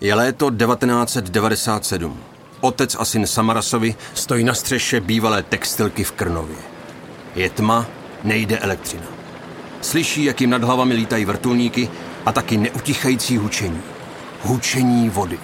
Je 0.00 0.14
léto 0.14 0.50
1997. 0.50 2.18
Otec 2.60 2.96
a 2.98 3.04
syn 3.04 3.26
Samarasovi 3.26 3.94
stojí 4.14 4.44
na 4.44 4.54
střeše 4.54 5.00
bývalé 5.00 5.42
textilky 5.42 6.04
v 6.04 6.12
Krnově. 6.12 6.56
Je 7.34 7.50
tma, 7.50 7.86
nejde 8.24 8.58
elektřina. 8.58 9.06
Slyší, 9.80 10.24
jak 10.24 10.40
jim 10.40 10.50
nad 10.50 10.64
hlavami 10.64 10.94
lítají 10.94 11.24
vrtulníky 11.24 11.88
a 12.26 12.32
taky 12.32 12.56
neutichající 12.56 13.36
hučení. 13.36 13.82
Hučení 14.42 15.10
vody. 15.10 15.38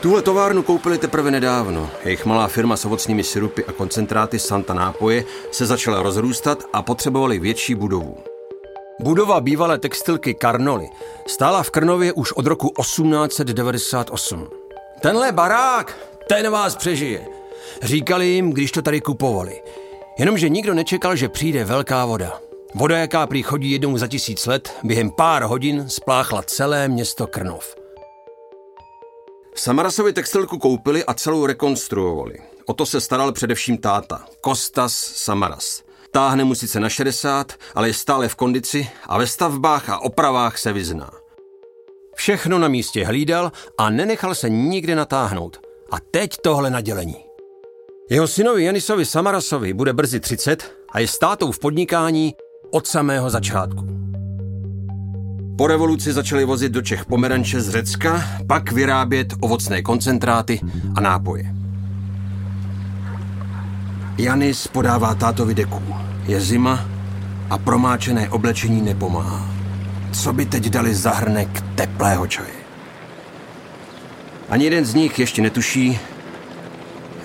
Tuhle 0.00 0.22
továrnu 0.22 0.62
koupili 0.62 0.98
teprve 0.98 1.30
nedávno. 1.30 1.90
Jejich 2.04 2.26
malá 2.26 2.48
firma 2.48 2.76
s 2.76 2.84
ovocnými 2.84 3.24
syrupy 3.24 3.64
a 3.64 3.72
koncentráty 3.72 4.38
Santa 4.38 4.74
Nápoje 4.74 5.24
se 5.52 5.66
začala 5.66 6.02
rozrůstat 6.02 6.64
a 6.72 6.82
potřebovali 6.82 7.38
větší 7.38 7.74
budovu. 7.74 8.35
Budova 9.00 9.40
bývalé 9.40 9.78
textilky 9.78 10.34
Karnoly 10.34 10.88
stála 11.26 11.62
v 11.62 11.70
Krnově 11.70 12.12
už 12.12 12.32
od 12.32 12.46
roku 12.46 12.72
1898. 12.80 14.48
Tenhle 15.00 15.32
barák, 15.32 15.98
ten 16.28 16.50
vás 16.50 16.76
přežije. 16.76 17.26
Říkali 17.82 18.26
jim, 18.26 18.50
když 18.50 18.72
to 18.72 18.82
tady 18.82 19.00
kupovali. 19.00 19.62
Jenomže 20.18 20.48
nikdo 20.48 20.74
nečekal, 20.74 21.16
že 21.16 21.28
přijde 21.28 21.64
velká 21.64 22.04
voda. 22.04 22.40
Voda, 22.74 22.98
jaká 22.98 23.26
prý 23.26 23.42
chodí 23.42 23.70
jednou 23.70 23.98
za 23.98 24.06
tisíc 24.06 24.46
let, 24.46 24.72
během 24.84 25.10
pár 25.10 25.42
hodin 25.42 25.88
spláchla 25.88 26.42
celé 26.42 26.88
město 26.88 27.26
Krnov. 27.26 27.76
Samarasovi 29.54 30.12
textilku 30.12 30.58
koupili 30.58 31.04
a 31.04 31.14
celou 31.14 31.46
rekonstruovali. 31.46 32.38
O 32.66 32.74
to 32.74 32.86
se 32.86 33.00
staral 33.00 33.32
především 33.32 33.78
táta, 33.78 34.24
Kostas 34.40 34.92
Samaras. 34.94 35.85
Táhne 36.16 36.44
mu 36.44 36.54
sice 36.54 36.80
na 36.80 36.88
60, 36.88 37.52
ale 37.74 37.88
je 37.88 37.94
stále 37.94 38.28
v 38.28 38.34
kondici 38.34 38.88
a 39.04 39.18
ve 39.18 39.26
stavbách 39.26 39.90
a 39.90 39.98
opravách 39.98 40.58
se 40.58 40.72
vyzná. 40.72 41.10
Všechno 42.14 42.58
na 42.58 42.68
místě 42.68 43.04
hlídal 43.04 43.52
a 43.78 43.90
nenechal 43.90 44.34
se 44.34 44.48
nikde 44.50 44.94
natáhnout. 44.94 45.60
A 45.90 45.96
teď 46.10 46.30
tohle 46.42 46.70
nadělení. 46.70 47.16
Jeho 48.10 48.28
synovi 48.28 48.64
Janisovi 48.64 49.04
Samarasovi 49.04 49.72
bude 49.72 49.92
brzy 49.92 50.20
30 50.20 50.76
a 50.92 50.98
je 50.98 51.08
státou 51.08 51.52
v 51.52 51.58
podnikání 51.58 52.34
od 52.70 52.86
samého 52.86 53.30
začátku. 53.30 53.86
Po 55.58 55.66
revoluci 55.66 56.12
začali 56.12 56.44
vozit 56.44 56.72
do 56.72 56.82
Čech 56.82 57.04
pomeranče 57.04 57.60
z 57.60 57.68
Řecka, 57.68 58.22
pak 58.48 58.72
vyrábět 58.72 59.34
ovocné 59.40 59.82
koncentráty 59.82 60.60
a 60.94 61.00
nápoje. 61.00 61.44
Janis 64.18 64.66
podává 64.66 65.14
tátovi 65.14 65.54
deku. 65.54 66.05
Je 66.26 66.40
zima 66.40 66.88
a 67.50 67.58
promáčené 67.58 68.30
oblečení 68.30 68.82
nepomáhá. 68.82 69.50
Co 70.12 70.32
by 70.32 70.46
teď 70.46 70.68
dali 70.68 70.94
za 70.94 71.10
hrnek 71.10 71.48
teplého 71.74 72.26
čaje? 72.26 72.56
Ani 74.48 74.64
jeden 74.64 74.84
z 74.84 74.94
nich 74.94 75.18
ještě 75.18 75.42
netuší, 75.42 75.98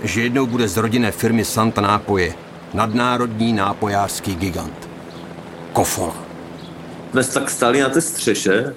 že 0.03 0.22
jednou 0.22 0.45
bude 0.45 0.67
z 0.67 0.77
rodinné 0.77 1.11
firmy 1.11 1.45
Santa 1.45 1.81
Nápoje 1.81 2.33
nadnárodní 2.73 3.53
nápojářský 3.53 4.35
gigant. 4.35 4.89
Kofola. 5.73 6.16
Jsme 7.11 7.23
tak 7.23 7.49
stáli 7.49 7.81
na 7.81 7.89
té 7.89 8.02
střeše 8.02 8.73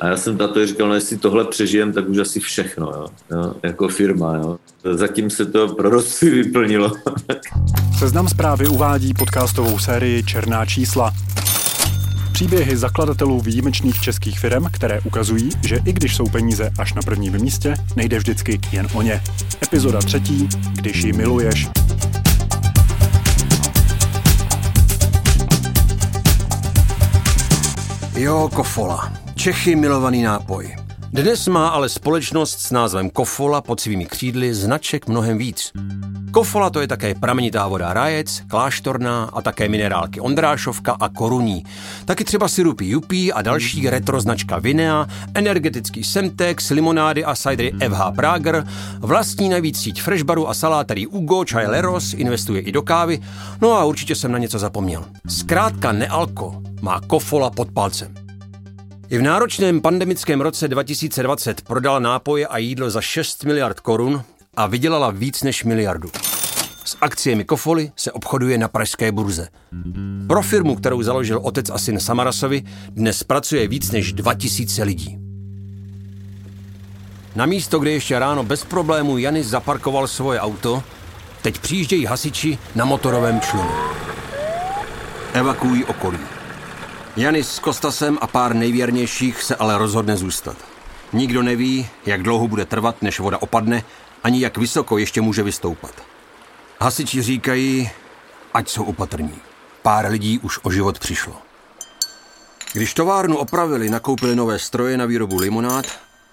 a 0.00 0.06
já 0.06 0.16
jsem 0.16 0.36
tato 0.36 0.66
říkal, 0.66 0.88
no 0.88 0.94
jestli 0.94 1.18
tohle 1.18 1.44
přežijem, 1.44 1.92
tak 1.92 2.08
už 2.08 2.18
asi 2.18 2.40
všechno, 2.40 2.86
jo? 2.86 3.06
Jo, 3.30 3.54
jako 3.62 3.88
firma. 3.88 4.36
Jo? 4.36 4.58
Zatím 4.92 5.30
se 5.30 5.46
to 5.46 5.68
proroctví 5.68 6.30
vyplnilo. 6.30 6.92
Seznam 7.98 8.28
zprávy 8.28 8.68
uvádí 8.68 9.14
podcastovou 9.14 9.78
sérii 9.78 10.24
Černá 10.24 10.66
čísla. 10.66 11.12
Příběhy 12.32 12.76
zakladatelů 12.76 13.40
výjimečných 13.40 14.00
českých 14.00 14.40
firm, 14.40 14.64
které 14.72 15.00
ukazují, 15.00 15.50
že 15.66 15.78
i 15.84 15.92
když 15.92 16.16
jsou 16.16 16.26
peníze 16.28 16.70
až 16.78 16.94
na 16.94 17.02
prvním 17.02 17.32
místě, 17.32 17.74
nejde 17.96 18.18
vždycky 18.18 18.60
jen 18.72 18.86
o 18.94 19.02
ně. 19.02 19.22
Epizoda 19.62 19.98
třetí, 19.98 20.48
když 20.72 21.04
ji 21.04 21.12
miluješ. 21.12 21.68
Jo, 28.16 28.50
Kofola. 28.54 29.27
Čechy 29.38 29.78
milovaný 29.78 30.26
nápoj. 30.26 30.74
Dnes 31.14 31.46
má 31.48 31.68
ale 31.68 31.88
společnost 31.88 32.58
s 32.60 32.70
názvem 32.70 33.10
Kofola 33.10 33.60
pod 33.60 33.80
svými 33.80 34.06
křídly 34.06 34.54
značek 34.54 35.06
mnohem 35.06 35.38
víc. 35.38 35.72
Kofola 36.30 36.70
to 36.70 36.80
je 36.80 36.88
také 36.88 37.14
pramenitá 37.14 37.68
voda 37.68 37.92
Rajec, 37.92 38.42
Kláštorná 38.50 39.24
a 39.24 39.42
také 39.42 39.68
minerálky 39.68 40.20
Ondrášovka 40.20 40.96
a 41.00 41.08
Koruní. 41.08 41.64
Taky 42.04 42.24
třeba 42.24 42.48
syrupy 42.48 42.86
Jupí 42.86 43.32
a 43.32 43.42
další 43.42 43.90
retro 43.90 44.20
značka 44.20 44.58
Vinea, 44.58 45.06
energetický 45.34 46.04
Semtex, 46.04 46.70
limonády 46.70 47.24
a 47.24 47.36
cidery 47.36 47.72
FH 47.88 48.14
Prager, 48.16 48.66
vlastní 48.98 49.48
navíc 49.48 49.78
síť 49.78 50.02
Freshbaru 50.02 50.48
a 50.48 50.54
salátarí 50.54 51.06
Ugo, 51.06 51.44
čaj 51.44 51.66
Leros, 51.66 52.12
investuje 52.12 52.60
i 52.60 52.72
do 52.72 52.82
kávy, 52.82 53.20
no 53.60 53.72
a 53.72 53.84
určitě 53.84 54.14
jsem 54.14 54.32
na 54.32 54.38
něco 54.38 54.58
zapomněl. 54.58 55.04
Zkrátka 55.28 55.92
nealko 55.92 56.62
má 56.82 57.00
Kofola 57.00 57.50
pod 57.50 57.70
palcem. 57.70 58.27
I 59.10 59.18
v 59.18 59.22
náročném 59.22 59.80
pandemickém 59.80 60.40
roce 60.40 60.68
2020 60.68 61.60
prodala 61.60 61.98
nápoje 61.98 62.46
a 62.46 62.58
jídlo 62.58 62.90
za 62.90 63.00
6 63.00 63.44
miliard 63.44 63.80
korun 63.80 64.22
a 64.56 64.66
vydělala 64.66 65.10
víc 65.10 65.42
než 65.42 65.64
miliardu. 65.64 66.10
S 66.84 66.96
akciemi 67.00 67.44
Kofoly 67.44 67.92
se 67.96 68.12
obchoduje 68.12 68.58
na 68.58 68.68
pražské 68.68 69.12
burze. 69.12 69.48
Pro 70.26 70.42
firmu, 70.42 70.76
kterou 70.76 71.02
založil 71.02 71.40
otec 71.42 71.70
a 71.70 71.78
syn 71.78 72.00
Samarasovi, 72.00 72.62
dnes 72.90 73.22
pracuje 73.22 73.68
víc 73.68 73.90
než 73.90 74.12
2000 74.12 74.82
lidí. 74.82 75.18
Na 77.36 77.46
místo, 77.46 77.78
kde 77.78 77.90
ještě 77.90 78.18
ráno 78.18 78.44
bez 78.44 78.64
problémů 78.64 79.18
Janis 79.18 79.46
zaparkoval 79.46 80.06
svoje 80.06 80.40
auto, 80.40 80.82
teď 81.42 81.58
přijíždějí 81.58 82.06
hasiči 82.06 82.58
na 82.74 82.84
motorovém 82.84 83.40
člunu. 83.40 83.70
Evakuují 85.32 85.84
okolí. 85.84 86.37
Janis 87.18 87.50
s 87.50 87.58
Kostasem 87.58 88.18
a 88.20 88.26
pár 88.26 88.54
nejvěrnějších 88.54 89.42
se 89.42 89.56
ale 89.56 89.78
rozhodne 89.78 90.16
zůstat. 90.16 90.56
Nikdo 91.12 91.42
neví, 91.42 91.88
jak 92.06 92.22
dlouho 92.22 92.48
bude 92.48 92.64
trvat, 92.64 93.02
než 93.02 93.20
voda 93.20 93.42
opadne, 93.42 93.82
ani 94.24 94.40
jak 94.40 94.58
vysoko 94.58 94.98
ještě 94.98 95.20
může 95.20 95.42
vystoupat. 95.42 95.92
Hasiči 96.80 97.22
říkají, 97.22 97.90
ať 98.54 98.68
jsou 98.68 98.84
opatrní. 98.84 99.34
Pár 99.82 100.06
lidí 100.06 100.38
už 100.38 100.58
o 100.62 100.70
život 100.70 100.98
přišlo. 100.98 101.34
Když 102.72 102.94
továrnu 102.94 103.36
opravili, 103.36 103.90
nakoupili 103.90 104.36
nové 104.36 104.58
stroje 104.58 104.96
na 104.96 105.04
výrobu 105.04 105.36
limonád 105.36 105.86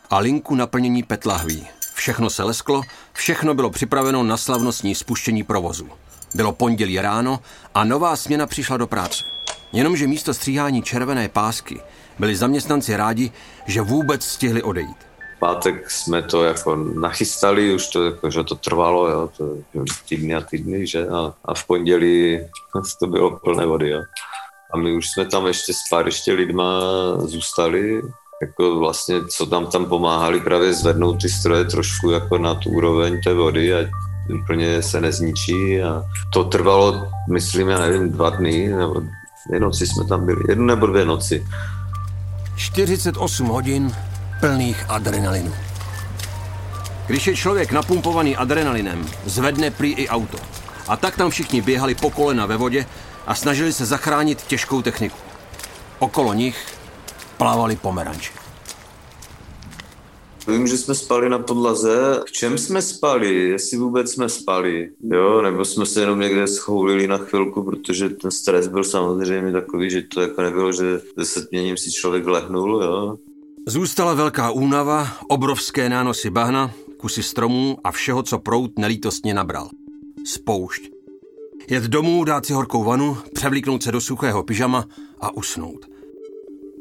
a 0.10 0.18
linku 0.20 0.56
naplnění 0.56 1.04
PET 1.04 1.26
lahví. 1.26 1.68
Všechno 1.94 2.30
se 2.30 2.44
lesklo, 2.44 2.82
všechno 3.14 3.54
bylo 3.54 3.70
připraveno 3.70 4.24
na 4.24 4.38
slavnostní 4.38 4.96
spuštění 4.96 5.44
provozu. 5.44 5.90
Bylo 6.36 6.54
pondělí 6.54 7.02
ráno 7.02 7.40
a 7.74 7.84
nová 7.84 8.16
směna 8.16 8.48
přišla 8.48 8.78
do 8.78 8.88
práce. 8.88 9.35
Jenomže 9.74 10.08
místo 10.08 10.34
stříhání 10.34 10.82
červené 10.82 11.30
pásky 11.30 11.80
byli 12.20 12.36
zaměstnanci 12.36 12.96
rádi, 12.96 13.32
že 13.66 13.82
vůbec 13.82 14.24
stihli 14.24 14.64
odejít. 14.64 14.98
Pátek 15.40 15.92
jsme 15.92 16.22
to 16.22 16.44
jako 16.44 16.76
nachystali, 16.76 17.76
už 17.76 17.88
to, 17.88 18.06
jako, 18.06 18.32
že 18.32 18.44
to 18.44 18.56
trvalo, 18.56 19.08
jo, 19.08 19.30
to 19.38 19.58
týdny 20.10 20.36
a 20.36 20.42
týdny, 20.42 20.88
že? 20.88 21.08
A, 21.08 21.34
a 21.46 21.54
v 21.54 21.68
pondělí 21.68 22.40
to 23.00 23.08
bylo 23.08 23.40
plné 23.40 23.66
vody, 23.66 23.90
jo. 23.90 24.02
A 24.74 24.78
my 24.78 24.94
už 24.94 25.06
jsme 25.08 25.26
tam 25.26 25.48
ještě 25.48 25.74
s 25.74 25.78
pár 25.90 26.06
ještě 26.06 26.34
lidma 26.34 26.82
zůstali, 27.18 28.02
jako 28.42 28.80
vlastně, 28.80 29.16
co 29.26 29.46
tam 29.46 29.68
tam 29.68 29.86
pomáhali 29.86 30.40
právě 30.40 30.74
zvednout 30.74 31.22
ty 31.22 31.30
stroje 31.30 31.66
trošku 31.66 32.12
jako 32.12 32.38
na 32.38 32.56
tu 32.56 32.70
úroveň 32.70 33.22
té 33.24 33.34
vody, 33.34 33.74
ať 33.74 33.88
úplně 34.44 34.82
se 34.82 35.02
nezničí 35.02 35.82
a 35.82 36.04
to 36.34 36.44
trvalo, 36.44 37.08
myslím, 37.32 37.70
já 37.70 37.80
nevím, 37.80 38.12
dva 38.12 38.30
dny, 38.30 38.68
nebo 38.68 39.02
dvě 39.48 39.60
noci 39.60 39.88
jsme 39.88 40.06
tam 40.06 40.26
byli, 40.26 40.44
jednu 40.50 40.66
nebo 40.66 40.88
dvě 40.88 41.06
noci. 41.06 41.48
48 42.56 43.48
hodin 43.48 43.96
plných 44.40 44.86
adrenalinu. 44.90 45.54
Když 47.08 47.28
je 47.28 47.36
člověk 47.36 47.72
napumpovaný 47.72 48.38
adrenalinem, 48.38 49.06
zvedne 49.26 49.72
prý 49.72 49.94
i 49.94 50.10
auto. 50.10 50.38
A 50.88 50.98
tak 50.98 51.16
tam 51.16 51.30
všichni 51.30 51.62
běhali 51.62 51.96
po 51.96 52.10
kolena 52.10 52.46
ve 52.46 52.58
vodě 52.58 52.86
a 53.28 53.36
snažili 53.36 53.74
se 53.74 53.86
zachránit 53.86 54.42
těžkou 54.42 54.82
techniku. 54.82 55.18
Okolo 56.00 56.34
nich 56.34 56.66
plávali 57.38 57.76
pomeranče. 57.76 58.45
Vím, 60.48 60.68
že 60.68 60.78
jsme 60.78 60.96
spali 60.96 61.30
na 61.30 61.40
podlaze. 61.40 62.24
V 62.26 62.32
čem 62.32 62.58
jsme 62.58 62.82
spali? 62.82 63.50
Jestli 63.50 63.78
vůbec 63.78 64.12
jsme 64.12 64.30
spali, 64.30 64.90
jo? 65.04 65.42
Nebo 65.42 65.66
jsme 65.66 65.86
se 65.86 66.00
jenom 66.00 66.20
někde 66.20 66.48
schoulili 66.48 67.08
na 67.08 67.18
chvilku, 67.18 67.64
protože 67.64 68.10
ten 68.10 68.32
stres 68.32 68.68
byl 68.68 68.84
samozřejmě 68.84 69.52
takový, 69.52 69.90
že 69.90 70.02
to 70.02 70.22
jako 70.22 70.42
nebylo, 70.42 70.72
že 70.72 71.02
desetměním 71.18 71.78
si 71.78 71.92
člověk 71.92 72.28
lehnul, 72.28 72.84
jo? 72.84 73.18
Zůstala 73.68 74.14
velká 74.14 74.52
únava, 74.52 75.08
obrovské 75.30 75.90
nánosy 75.90 76.30
bahna, 76.30 76.72
kusy 76.98 77.24
stromů 77.24 77.78
a 77.84 77.92
všeho, 77.92 78.24
co 78.24 78.40
prout 78.40 78.80
nelítostně 78.80 79.34
nabral. 79.34 79.70
Spoušť. 80.26 80.92
Jet 81.70 81.84
domů, 81.84 82.24
dát 82.24 82.46
si 82.46 82.54
horkou 82.54 82.84
vanu, 82.84 83.18
převlíknout 83.34 83.84
se 83.84 83.92
do 83.92 84.02
suchého 84.02 84.44
pyžama 84.44 84.86
a 85.20 85.38
usnout. 85.38 85.86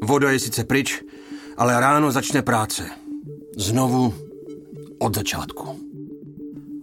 Voda 0.02 0.30
je 0.30 0.38
sice 0.38 0.64
pryč, 0.64 1.02
ale 1.56 1.80
ráno 1.80 2.12
začne 2.12 2.42
práce. 2.42 3.03
Znovu 3.56 4.14
od 4.98 5.14
začátku. 5.14 5.80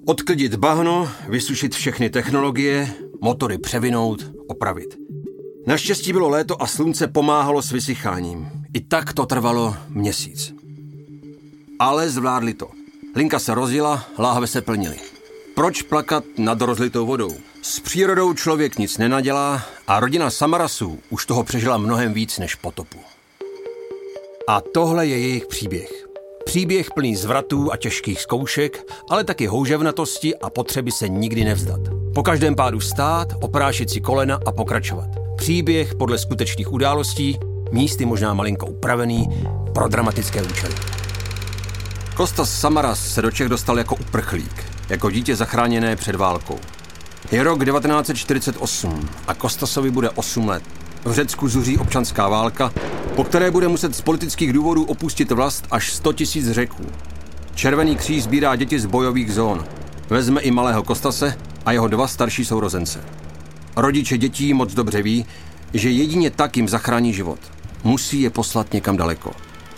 Odklidit 0.05 0.55
bahno, 0.55 1.09
vysušit 1.29 1.75
všechny 1.75 2.09
technologie, 2.09 2.93
motory 3.21 3.57
převinout, 3.57 4.31
opravit. 4.47 4.97
Naštěstí 5.67 6.13
bylo 6.13 6.29
léto 6.29 6.61
a 6.61 6.67
slunce 6.67 7.07
pomáhalo 7.07 7.61
s 7.61 7.71
vysycháním. 7.71 8.47
I 8.73 8.81
tak 8.81 9.13
to 9.13 9.25
trvalo 9.25 9.75
měsíc. 9.89 10.53
Ale 11.79 12.09
zvládli 12.09 12.53
to. 12.53 12.69
Linka 13.15 13.39
se 13.39 13.55
rozjela, 13.55 14.05
láhve 14.17 14.47
se 14.47 14.61
plnily. 14.61 14.97
Proč 15.55 15.81
plakat 15.81 16.23
nad 16.37 16.61
rozlitou 16.61 17.05
vodou? 17.05 17.33
S 17.61 17.79
přírodou 17.79 18.33
člověk 18.33 18.77
nic 18.77 18.97
nenadělá 18.97 19.63
a 19.87 19.99
rodina 19.99 20.29
Samarasů 20.29 20.99
už 21.09 21.25
toho 21.25 21.43
přežila 21.43 21.77
mnohem 21.77 22.13
víc 22.13 22.39
než 22.39 22.55
potopu. 22.55 22.97
A 24.47 24.61
tohle 24.61 25.07
je 25.07 25.19
jejich 25.19 25.45
příběh. 25.45 26.00
Příběh 26.45 26.91
plný 26.91 27.15
zvratů 27.15 27.71
a 27.71 27.77
těžkých 27.77 28.21
zkoušek, 28.21 28.91
ale 29.09 29.23
taky 29.23 29.47
houževnatosti 29.47 30.35
a 30.35 30.49
potřeby 30.49 30.91
se 30.91 31.09
nikdy 31.09 31.43
nevzdat. 31.43 31.79
Po 32.15 32.23
každém 32.23 32.55
pádu 32.55 32.79
stát, 32.79 33.27
oprášit 33.41 33.89
si 33.89 34.01
kolena 34.01 34.39
a 34.45 34.51
pokračovat. 34.51 35.09
Příběh 35.37 35.95
podle 35.95 36.17
skutečných 36.17 36.71
událostí, 36.71 37.39
místy 37.71 38.05
možná 38.05 38.33
malinko 38.33 38.65
upravený, 38.65 39.27
pro 39.73 39.87
dramatické 39.87 40.43
účely. 40.43 40.75
Kostas 42.15 42.59
Samaras 42.59 43.13
se 43.13 43.21
do 43.21 43.31
Čech 43.31 43.49
dostal 43.49 43.77
jako 43.77 43.95
uprchlík, 43.95 44.65
jako 44.89 45.11
dítě 45.11 45.35
zachráněné 45.35 45.95
před 45.95 46.15
válkou. 46.15 46.59
Je 47.31 47.43
rok 47.43 47.65
1948 47.65 49.09
a 49.27 49.33
Kostasovi 49.33 49.91
bude 49.91 50.09
8 50.09 50.47
let. 50.47 50.63
V 51.05 51.11
Řecku 51.11 51.47
zuří 51.47 51.77
občanská 51.77 52.29
válka, 52.29 52.73
po 53.15 53.23
které 53.23 53.51
bude 53.51 53.67
muset 53.67 53.95
z 53.95 54.01
politických 54.01 54.53
důvodů 54.53 54.83
opustit 54.83 55.31
vlast 55.31 55.67
až 55.71 55.93
100 55.93 56.13
tisíc 56.13 56.51
řeků. 56.51 56.85
Červený 57.55 57.95
kříž 57.95 58.23
sbírá 58.23 58.55
děti 58.55 58.79
z 58.79 58.85
bojových 58.85 59.33
zón. 59.33 59.65
Vezme 60.09 60.41
i 60.41 60.51
malého 60.51 60.83
Kostase 60.83 61.37
a 61.65 61.71
jeho 61.71 61.87
dva 61.87 62.07
starší 62.07 62.45
sourozence. 62.45 63.03
Rodiče 63.75 64.17
dětí 64.17 64.53
moc 64.53 64.73
dobře 64.73 65.01
ví, 65.01 65.25
že 65.73 65.89
jedině 65.89 66.31
tak 66.31 66.57
jim 66.57 66.69
zachrání 66.69 67.13
život. 67.13 67.39
Musí 67.83 68.21
je 68.21 68.29
poslat 68.29 68.73
někam 68.73 68.97
daleko. 68.97 69.31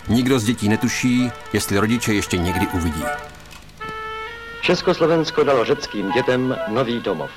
Nikdo 0.08 0.38
z 0.38 0.44
dětí 0.44 0.68
netuší, 0.68 1.30
jestli 1.52 1.78
rodiče 1.78 2.14
ještě 2.14 2.36
někdy 2.36 2.66
uvidí. 2.66 3.02
Československo 4.62 5.44
dalo 5.44 5.64
řeckým 5.64 6.12
dětem 6.12 6.56
nový 6.68 7.00
domov. 7.00 7.30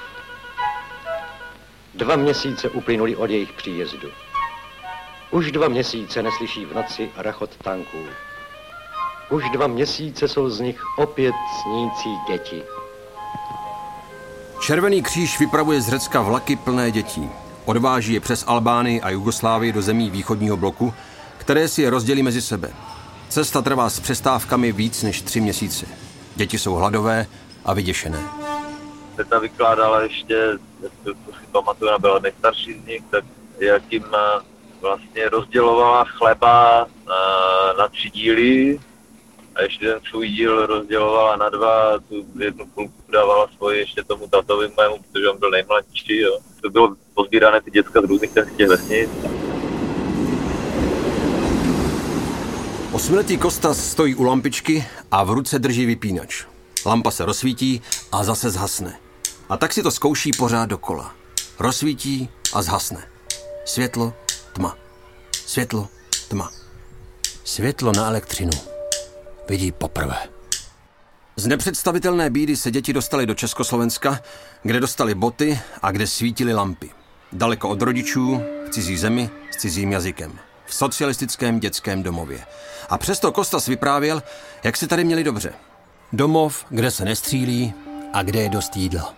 Dva 1.98 2.16
měsíce 2.16 2.70
uplynuli 2.70 3.16
od 3.16 3.30
jejich 3.30 3.54
příjezdu. 3.54 4.10
Už 5.32 5.52
dva 5.52 5.68
měsíce 5.68 6.24
neslyší 6.24 6.66
v 6.66 6.76
noci 6.76 7.10
rachot 7.18 7.58
tanků. 7.58 7.98
Už 9.30 9.50
dva 9.50 9.68
měsíce 9.68 10.28
jsou 10.28 10.50
z 10.50 10.60
nich 10.60 10.82
opět 10.98 11.36
snící 11.62 12.10
děti. 12.28 12.64
Červený 14.62 15.02
kříž 15.02 15.40
vypravuje 15.40 15.82
z 15.82 15.90
Řecka 15.90 16.22
vlaky 16.22 16.56
plné 16.56 16.92
dětí. 16.92 17.30
Odváží 17.66 18.14
je 18.14 18.20
přes 18.20 18.44
Albánii 18.48 19.02
a 19.02 19.10
Jugoslávii 19.10 19.74
do 19.74 19.82
zemí 19.82 20.10
východního 20.10 20.58
bloku, 20.58 20.94
které 21.38 21.68
si 21.68 21.82
je 21.82 21.90
rozdělí 21.90 22.24
mezi 22.24 22.42
sebe. 22.42 22.70
Cesta 23.30 23.62
trvá 23.62 23.90
s 23.90 24.00
přestávkami 24.00 24.72
víc 24.72 25.04
než 25.04 25.22
tři 25.22 25.42
měsíce. 25.42 25.86
Děti 26.36 26.60
jsou 26.60 26.74
hladové 26.74 27.26
a 27.66 27.74
vyděšené. 27.74 28.47
Teta 29.18 29.40
vykládala 29.40 30.02
ještě, 30.02 30.58
to 31.04 31.14
si 31.14 31.46
pamatuju, 31.52 31.90
ona 31.90 32.00
byla 32.00 32.20
nejstarší 32.20 32.74
z 32.74 32.88
nich, 32.88 33.04
tak 33.10 33.24
jak 33.60 33.84
jim 33.94 34.06
eh, 34.14 34.42
vlastně 34.82 35.30
rozdělovala 35.30 36.04
chleba 36.04 36.88
na 37.78 37.88
tři 37.88 38.10
díly 38.10 38.80
a 39.56 39.62
ještě 39.62 39.86
ten 39.86 40.00
svůj 40.10 40.30
díl 40.30 40.66
rozdělovala 40.66 41.36
na 41.36 41.50
dva, 41.50 42.00
tu 42.10 42.26
jednu 42.40 42.66
půlku 42.66 42.94
dávala 43.12 43.48
svoji 43.58 43.80
ještě 43.80 44.04
tomu 44.04 44.28
tatovi 44.28 44.72
mému, 44.78 44.98
protože 44.98 45.30
on 45.30 45.40
byl 45.40 45.52
nejmladší. 45.52 46.18
Jo. 46.18 46.40
To 46.62 46.70
bylo 46.70 46.96
pozbírané 47.14 47.62
ty 47.62 47.72
děcka 47.72 48.02
z 48.02 48.04
různých 48.04 48.32
těch 48.58 48.68
vesnic. 48.68 49.10
Osmiletý 52.92 53.38
Kostas 53.38 53.92
stojí 53.92 54.16
u 54.16 54.24
lampičky 54.24 54.86
a 55.12 55.24
v 55.24 55.30
ruce 55.30 55.60
drží 55.60 55.86
vypínač. 55.86 56.46
Lampa 56.86 57.12
se 57.12 57.26
rozsvítí 57.26 57.82
a 58.12 58.24
zase 58.24 58.50
zhasne. 58.50 59.07
A 59.50 59.58
tak 59.58 59.74
si 59.74 59.84
to 59.84 59.92
zkouší 59.92 60.32
pořád 60.32 60.66
dokola. 60.66 61.16
Rozsvítí 61.60 62.30
a 62.54 62.62
zhasne. 62.62 63.08
Světlo, 63.66 64.14
tma. 64.54 64.78
Světlo, 65.32 65.88
tma. 66.28 66.52
Světlo 67.44 67.92
na 67.92 68.08
elektřinu. 68.08 68.52
Vidí 69.50 69.72
poprvé. 69.72 70.18
Z 71.36 71.48
nepředstavitelné 71.48 72.30
bídy 72.30 72.58
se 72.58 72.72
děti 72.72 72.94
dostali 72.94 73.26
do 73.26 73.34
Československa, 73.34 74.20
kde 74.64 74.80
dostali 74.80 75.16
boty 75.16 75.60
a 75.82 75.92
kde 75.92 76.08
svítily 76.08 76.54
lampy. 76.54 76.92
Daleko 77.32 77.70
od 77.70 77.82
rodičů, 77.82 78.42
v 78.68 78.70
cizí 78.70 78.98
zemi, 78.98 79.30
s 79.52 79.58
cizím 79.58 79.92
jazykem. 79.92 80.40
V 80.66 80.74
socialistickém 80.74 81.60
dětském 81.60 82.04
domově. 82.04 82.46
A 82.90 82.98
přesto 82.98 83.32
Kostas 83.32 83.68
vyprávěl, 83.68 84.24
jak 84.64 84.78
si 84.78 84.88
tady 84.88 85.04
měli 85.04 85.24
dobře. 85.24 85.54
Domov, 86.14 86.66
kde 86.70 86.92
se 86.92 87.06
nestřílí 87.06 87.74
a 88.14 88.24
kde 88.24 88.42
je 88.42 88.50
dost 88.50 88.76
jídla. 88.76 89.17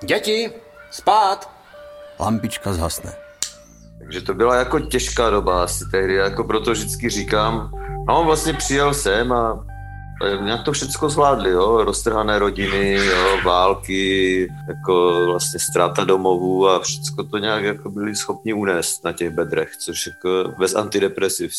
Děti, 0.00 0.50
spát! 0.90 1.50
Lampička 2.20 2.72
zhasne. 2.72 3.12
Takže 3.98 4.20
to 4.20 4.34
byla 4.34 4.54
jako 4.54 4.80
těžká 4.80 5.30
doba 5.30 5.64
asi 5.64 5.84
tehdy, 5.90 6.14
jako 6.14 6.44
proto 6.44 6.72
vždycky 6.72 7.10
říkám, 7.10 7.70
a 8.08 8.12
on 8.12 8.26
vlastně 8.26 8.52
přijel 8.52 8.94
sem 8.94 9.32
a 9.32 9.66
nějak 10.40 10.64
to 10.64 10.72
všechno 10.72 11.08
zvládli, 11.08 11.50
jo, 11.50 11.84
roztrhané 11.84 12.38
rodiny, 12.38 12.92
jo, 12.92 13.38
války, 13.44 14.48
jako 14.68 15.26
vlastně 15.26 15.60
ztráta 15.60 16.04
domovů 16.04 16.68
a 16.68 16.80
všechno 16.80 17.24
to 17.24 17.38
nějak 17.38 17.64
jako 17.64 17.90
byli 17.90 18.16
schopni 18.16 18.52
unést 18.52 19.04
na 19.04 19.12
těch 19.12 19.30
bedrech, 19.30 19.76
což 19.76 20.06
jako 20.06 20.52
bez 20.58 20.74
antidepresiv. 20.74 21.52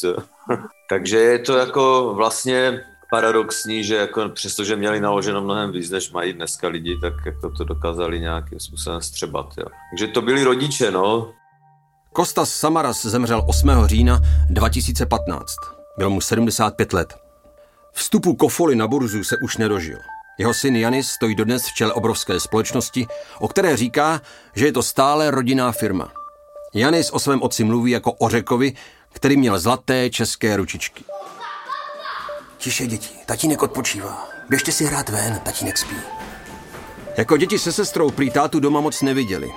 Takže 0.89 1.17
je 1.17 1.39
to 1.39 1.57
jako 1.57 2.13
vlastně 2.15 2.81
paradoxní, 3.09 3.83
že 3.83 3.95
jako 3.95 4.29
přestože 4.29 4.75
měli 4.75 4.99
naloženo 4.99 5.41
mnohem 5.41 5.71
víc, 5.71 5.89
než 5.89 6.11
mají 6.11 6.33
dneska 6.33 6.67
lidi, 6.67 6.99
tak 7.01 7.13
jako 7.25 7.49
to 7.49 7.63
dokázali 7.63 8.19
nějakým 8.19 8.59
způsobem 8.59 9.01
střebat. 9.01 9.53
Jo. 9.57 9.65
Takže 9.91 10.07
to 10.07 10.21
byli 10.21 10.43
rodiče, 10.43 10.91
no. 10.91 11.33
Kostas 12.13 12.49
Samaras 12.49 13.05
zemřel 13.05 13.43
8. 13.47 13.69
října 13.85 14.19
2015. 14.49 15.55
Byl 15.97 16.09
mu 16.09 16.21
75 16.21 16.93
let. 16.93 17.15
Vstupu 17.93 18.35
Kofoly 18.35 18.75
na 18.75 18.87
burzu 18.87 19.23
se 19.23 19.37
už 19.37 19.57
nedožil. 19.57 19.97
Jeho 20.37 20.53
syn 20.53 20.75
Janis 20.75 21.09
stojí 21.09 21.35
dodnes 21.35 21.63
v 21.65 21.73
čele 21.73 21.93
obrovské 21.93 22.39
společnosti, 22.39 23.07
o 23.39 23.47
které 23.47 23.77
říká, 23.77 24.21
že 24.55 24.65
je 24.65 24.71
to 24.71 24.83
stále 24.83 25.31
rodinná 25.31 25.71
firma. 25.71 26.11
Janis 26.73 27.09
o 27.11 27.19
svém 27.19 27.41
otci 27.41 27.63
mluví 27.63 27.91
jako 27.91 28.11
o 28.11 28.29
řekovi, 28.29 28.73
který 29.13 29.37
měl 29.37 29.59
zlaté 29.59 30.09
české 30.09 30.57
ručičky. 30.57 31.03
Tiše, 32.65 32.87
děti, 32.87 33.09
tatínek 33.25 33.63
odpočívá. 33.63 34.27
Běžte 34.49 34.71
si 34.71 34.85
hrát 34.85 35.09
ven, 35.09 35.39
tatínek 35.45 35.77
spí. 35.77 35.95
Jako 37.17 37.37
děti 37.37 37.59
se 37.59 37.71
sestrou 37.71 38.11
prý 38.11 38.31
tátu 38.31 38.59
doma 38.59 38.81
moc 38.81 39.01
neviděli. 39.01 39.51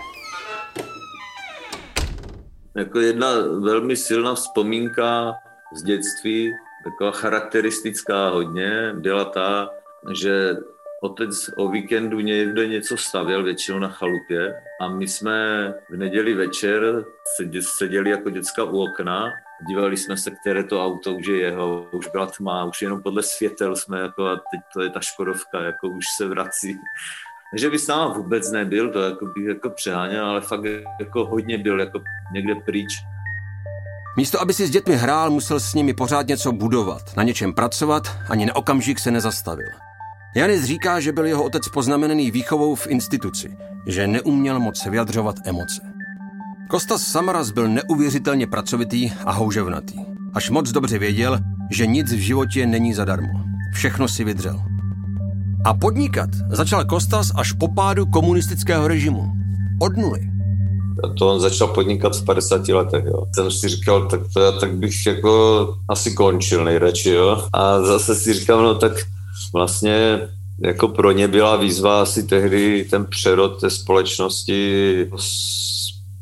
Jako 2.75 3.01
jedna 3.01 3.29
velmi 3.61 3.97
silná 3.97 4.35
vzpomínka 4.35 5.35
z 5.75 5.83
dětství, 5.83 6.53
taková 6.85 7.11
charakteristická 7.11 8.29
hodně, 8.29 8.93
byla 8.95 9.25
ta, 9.25 9.71
že 10.13 10.57
otec 11.03 11.51
o 11.57 11.69
víkendu 11.69 12.21
někde 12.21 12.67
něco 12.67 12.97
stavěl, 12.97 13.43
většinou 13.43 13.79
na 13.79 13.89
chalupě 13.89 14.55
a 14.81 14.89
my 14.89 15.09
jsme 15.09 15.75
v 15.91 15.97
neděli 15.97 16.35
večer 16.35 17.05
seděli 17.79 18.11
jako 18.11 18.31
děcka 18.31 18.65
u 18.65 18.83
okna 18.83 19.33
dívali 19.67 19.97
jsme 19.97 20.17
se, 20.17 20.31
které 20.31 20.65
to 20.65 20.85
auto 20.85 21.15
už 21.15 21.27
je 21.27 21.37
jeho, 21.37 21.87
už 21.93 22.09
byla 22.09 22.27
tma, 22.27 22.65
už 22.65 22.83
jenom 22.83 23.03
podle 23.03 23.23
světel 23.23 23.77
jsme 23.77 24.01
jako 24.01 24.27
a 24.27 24.37
teď 24.37 24.61
to 24.73 24.83
je 24.83 24.91
ta 24.91 25.01
Škodovka, 25.01 25.61
jako 25.61 25.89
už 25.89 26.05
se 26.17 26.29
vrací. 26.29 26.79
Takže 27.51 27.71
by 27.71 27.79
s 27.79 27.87
náma 27.87 28.13
vůbec 28.13 28.51
nebyl, 28.51 28.93
to 28.93 29.03
jako 29.03 29.27
bych 29.27 29.45
jako 29.45 29.71
přeháněl, 29.71 30.27
ale 30.27 30.41
fakt 30.41 30.65
jako 31.01 31.27
hodně 31.27 31.59
byl 31.59 31.81
jako 31.81 32.01
někde 32.33 32.55
pryč. 32.55 32.89
Místo, 34.17 34.41
aby 34.41 34.55
si 34.55 34.67
s 34.67 34.71
dětmi 34.71 34.97
hrál, 34.97 35.31
musel 35.31 35.61
s 35.61 35.75
nimi 35.75 35.95
pořád 35.95 36.27
něco 36.27 36.53
budovat, 36.53 37.17
na 37.17 37.23
něčem 37.23 37.55
pracovat, 37.55 38.03
ani 38.31 38.47
na 38.47 38.57
okamžik 38.57 38.99
se 38.99 39.11
nezastavil. 39.11 39.69
Janis 40.35 40.65
říká, 40.65 41.01
že 41.01 41.13
byl 41.13 41.27
jeho 41.27 41.45
otec 41.45 41.69
poznamenaný 41.69 42.31
výchovou 42.31 42.75
v 42.75 42.87
instituci, 42.87 43.57
že 43.87 44.07
neuměl 44.07 44.61
moc 44.61 44.87
vyjadřovat 44.87 45.37
emoce. 45.45 45.98
Kostas 46.71 47.03
Samaras 47.03 47.51
byl 47.51 47.69
neuvěřitelně 47.69 48.47
pracovitý 48.47 49.11
a 49.25 49.33
houževnatý. 49.33 49.95
Až 50.35 50.51
moc 50.51 50.73
dobře 50.73 50.99
věděl, 50.99 51.39
že 51.71 51.87
nic 51.87 52.13
v 52.13 52.19
životě 52.19 52.67
není 52.67 52.95
zadarmo. 52.95 53.29
Všechno 53.75 54.09
si 54.09 54.25
vydřel. 54.25 54.63
A 55.65 55.75
podnikat 55.75 56.31
začal 56.51 56.85
Kostas 56.85 57.33
až 57.35 57.53
po 57.53 57.69
pádu 57.69 58.07
komunistického 58.07 58.89
režimu. 58.89 59.33
Od 59.81 59.97
nuly. 59.97 60.21
To 61.19 61.35
on 61.35 61.41
začal 61.41 61.69
podnikat 61.69 62.17
v 62.17 62.25
50 62.25 62.69
letech, 62.69 63.05
jo. 63.05 63.27
Jsem 63.35 63.51
si 63.51 63.69
říkal, 63.69 64.09
tak 64.09 64.21
to 64.35 64.41
já 64.41 64.53
tak 64.53 64.77
bych 64.77 65.07
jako 65.07 65.75
asi 65.89 66.13
končil 66.13 66.65
nejradši, 66.65 67.11
jo. 67.11 67.49
A 67.53 67.83
zase 67.83 68.15
si 68.15 68.33
říkal, 68.33 68.63
no 68.63 68.75
tak 68.75 68.93
vlastně 69.55 70.21
jako 70.61 70.89
pro 70.89 71.13
ně 71.13 71.29
byla 71.29 71.57
výzva 71.57 72.03
asi 72.03 72.23
tehdy 72.23 72.87
ten 72.91 73.07
přerod 73.07 73.61
té 73.61 73.71
společnosti 73.71 75.07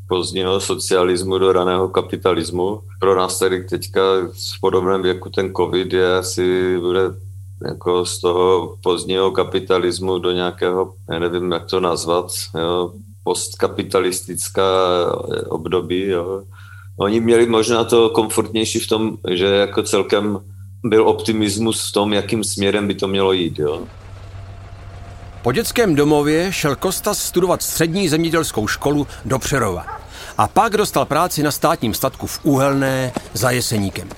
pozdního 0.08 0.60
socialismu 0.60 1.38
do 1.38 1.52
raného 1.52 1.88
kapitalismu. 1.88 2.80
Pro 3.00 3.16
nás 3.16 3.38
tady 3.38 3.64
teďka 3.64 4.00
v 4.32 4.60
podobném 4.60 5.02
věku 5.02 5.30
ten 5.30 5.52
covid 5.54 5.92
je 5.92 6.16
asi 6.16 6.78
bude 6.78 7.00
jako 7.68 8.06
z 8.06 8.20
toho 8.20 8.76
pozdního 8.82 9.30
kapitalismu 9.30 10.18
do 10.18 10.32
nějakého, 10.32 10.94
já 11.10 11.18
nevím, 11.18 11.52
jak 11.52 11.66
to 11.66 11.80
nazvat, 11.80 12.26
jo, 12.58 12.92
postkapitalistická 13.24 14.64
období. 15.48 16.06
Jo. 16.06 16.42
Oni 16.96 17.20
měli 17.20 17.46
možná 17.46 17.84
to 17.84 18.10
komfortnější 18.10 18.78
v 18.80 18.88
tom, 18.88 19.16
že 19.30 19.46
jako 19.46 19.82
celkem 19.82 20.38
byl 20.84 21.08
optimismus 21.08 21.90
v 21.90 21.92
tom, 21.92 22.12
jakým 22.12 22.44
směrem 22.44 22.86
by 22.86 22.94
to 22.94 23.08
mělo 23.08 23.32
jít. 23.32 23.58
Jo. 23.58 23.82
Po 25.46 25.52
dětském 25.52 25.94
domově 25.94 26.52
šel 26.52 26.76
Kostas 26.76 27.18
studovat 27.18 27.62
střední 27.62 28.08
zemědělskou 28.08 28.68
školu 28.68 29.06
do 29.24 29.38
Přerova. 29.38 29.86
A 30.38 30.48
pak 30.48 30.72
dostal 30.72 31.04
práci 31.04 31.42
na 31.42 31.50
státním 31.50 31.94
statku 31.94 32.26
v 32.26 32.40
Úhelné 32.42 33.12
za 33.32 33.50
Jeseníkem. 33.50 34.08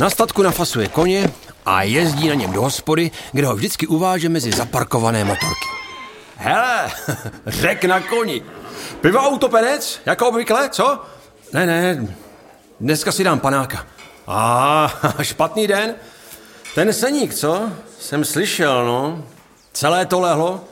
Na 0.00 0.10
statku 0.10 0.42
nafasuje 0.42 0.88
koně 0.88 1.30
a 1.66 1.82
jezdí 1.82 2.28
na 2.28 2.34
něm 2.34 2.52
do 2.52 2.62
hospody, 2.62 3.10
kde 3.32 3.46
ho 3.46 3.56
vždycky 3.56 3.86
uváže 3.86 4.28
mezi 4.28 4.52
zaparkované 4.52 5.24
motorky. 5.24 5.68
Hele, 6.36 6.90
řek 7.46 7.84
na 7.84 8.00
koni. 8.00 8.42
Pivo 9.00 9.18
autopenec, 9.18 10.00
jako 10.06 10.28
obvykle, 10.28 10.68
co? 10.68 11.00
Ne, 11.52 11.66
ne, 11.66 12.08
dneska 12.80 13.12
si 13.12 13.24
dám 13.24 13.40
panáka. 13.40 13.86
A 14.26 14.84
ah, 15.02 15.22
špatný 15.22 15.66
den. 15.66 15.94
Ten 16.74 16.92
seník, 16.92 17.34
co? 17.34 17.72
Jsem 18.00 18.24
slyšel, 18.24 18.86
no. 18.86 19.24
Celé 19.72 20.06
to 20.06 20.20
lehlo. 20.20 20.64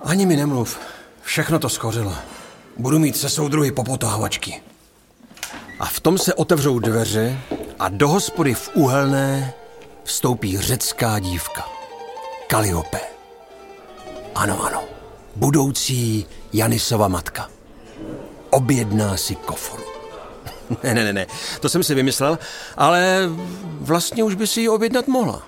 Ani 0.00 0.26
mi 0.26 0.36
nemluv. 0.36 0.78
Všechno 1.22 1.58
to 1.58 1.68
skořilo. 1.68 2.14
Budu 2.76 2.98
mít 2.98 3.16
se 3.16 3.28
soudruhy 3.28 3.72
popotávačky. 3.72 4.62
A 5.80 5.86
v 5.86 6.00
tom 6.00 6.18
se 6.18 6.34
otevřou 6.34 6.78
dveře 6.78 7.38
a 7.78 7.88
do 7.88 8.08
hospody 8.08 8.54
v 8.54 8.70
Uhelné 8.74 9.52
vstoupí 10.04 10.58
řecká 10.58 11.18
dívka. 11.18 11.68
Kaliope. 12.46 13.00
Ano, 14.34 14.62
ano. 14.62 14.84
Budoucí 15.36 16.26
Janisova 16.52 17.08
matka. 17.08 17.50
Objedná 18.50 19.16
si 19.16 19.34
koforu. 19.34 19.82
ne, 20.82 20.94
ne, 20.94 21.04
ne, 21.04 21.12
ne. 21.12 21.26
To 21.60 21.68
jsem 21.68 21.82
si 21.82 21.94
vymyslel, 21.94 22.38
ale 22.76 23.22
vlastně 23.80 24.24
už 24.24 24.34
by 24.34 24.46
si 24.46 24.60
ji 24.60 24.68
objednat 24.68 25.08
mohla. 25.08 25.42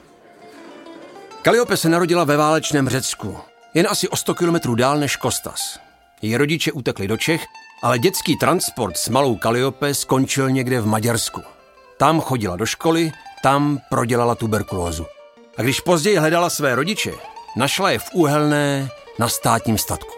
Kaliope 1.48 1.76
se 1.76 1.88
narodila 1.88 2.24
ve 2.24 2.36
válečném 2.36 2.88
Řecku, 2.88 3.38
jen 3.74 3.86
asi 3.90 4.08
o 4.08 4.16
100 4.16 4.34
kilometrů 4.34 4.74
dál 4.74 4.98
než 4.98 5.16
Kostas. 5.16 5.78
Její 6.22 6.36
rodiče 6.36 6.72
utekli 6.72 7.08
do 7.08 7.16
Čech, 7.16 7.44
ale 7.82 7.98
dětský 7.98 8.36
transport 8.36 8.96
s 8.96 9.08
malou 9.08 9.36
Kaliope 9.36 9.94
skončil 9.94 10.50
někde 10.50 10.80
v 10.80 10.86
Maďarsku. 10.86 11.42
Tam 11.96 12.20
chodila 12.20 12.56
do 12.56 12.66
školy, 12.66 13.12
tam 13.42 13.80
prodělala 13.90 14.34
tuberkulózu. 14.34 15.06
A 15.58 15.62
když 15.62 15.80
později 15.80 16.16
hledala 16.16 16.50
své 16.50 16.74
rodiče, 16.74 17.12
našla 17.56 17.90
je 17.90 17.98
v 17.98 18.10
Úhelné 18.12 18.90
na 19.18 19.28
státním 19.28 19.78
statku. 19.78 20.14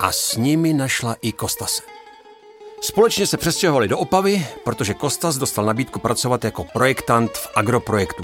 A 0.00 0.12
s 0.12 0.36
nimi 0.36 0.72
našla 0.72 1.16
i 1.22 1.32
Kostase. 1.32 1.82
Společně 2.80 3.26
se 3.26 3.36
přestěhovali 3.36 3.88
do 3.88 3.98
Opavy, 3.98 4.46
protože 4.64 4.94
Kostas 4.94 5.36
dostal 5.36 5.64
nabídku 5.64 5.98
pracovat 5.98 6.44
jako 6.44 6.64
projektant 6.64 7.30
v 7.32 7.48
agroprojektu. 7.54 8.22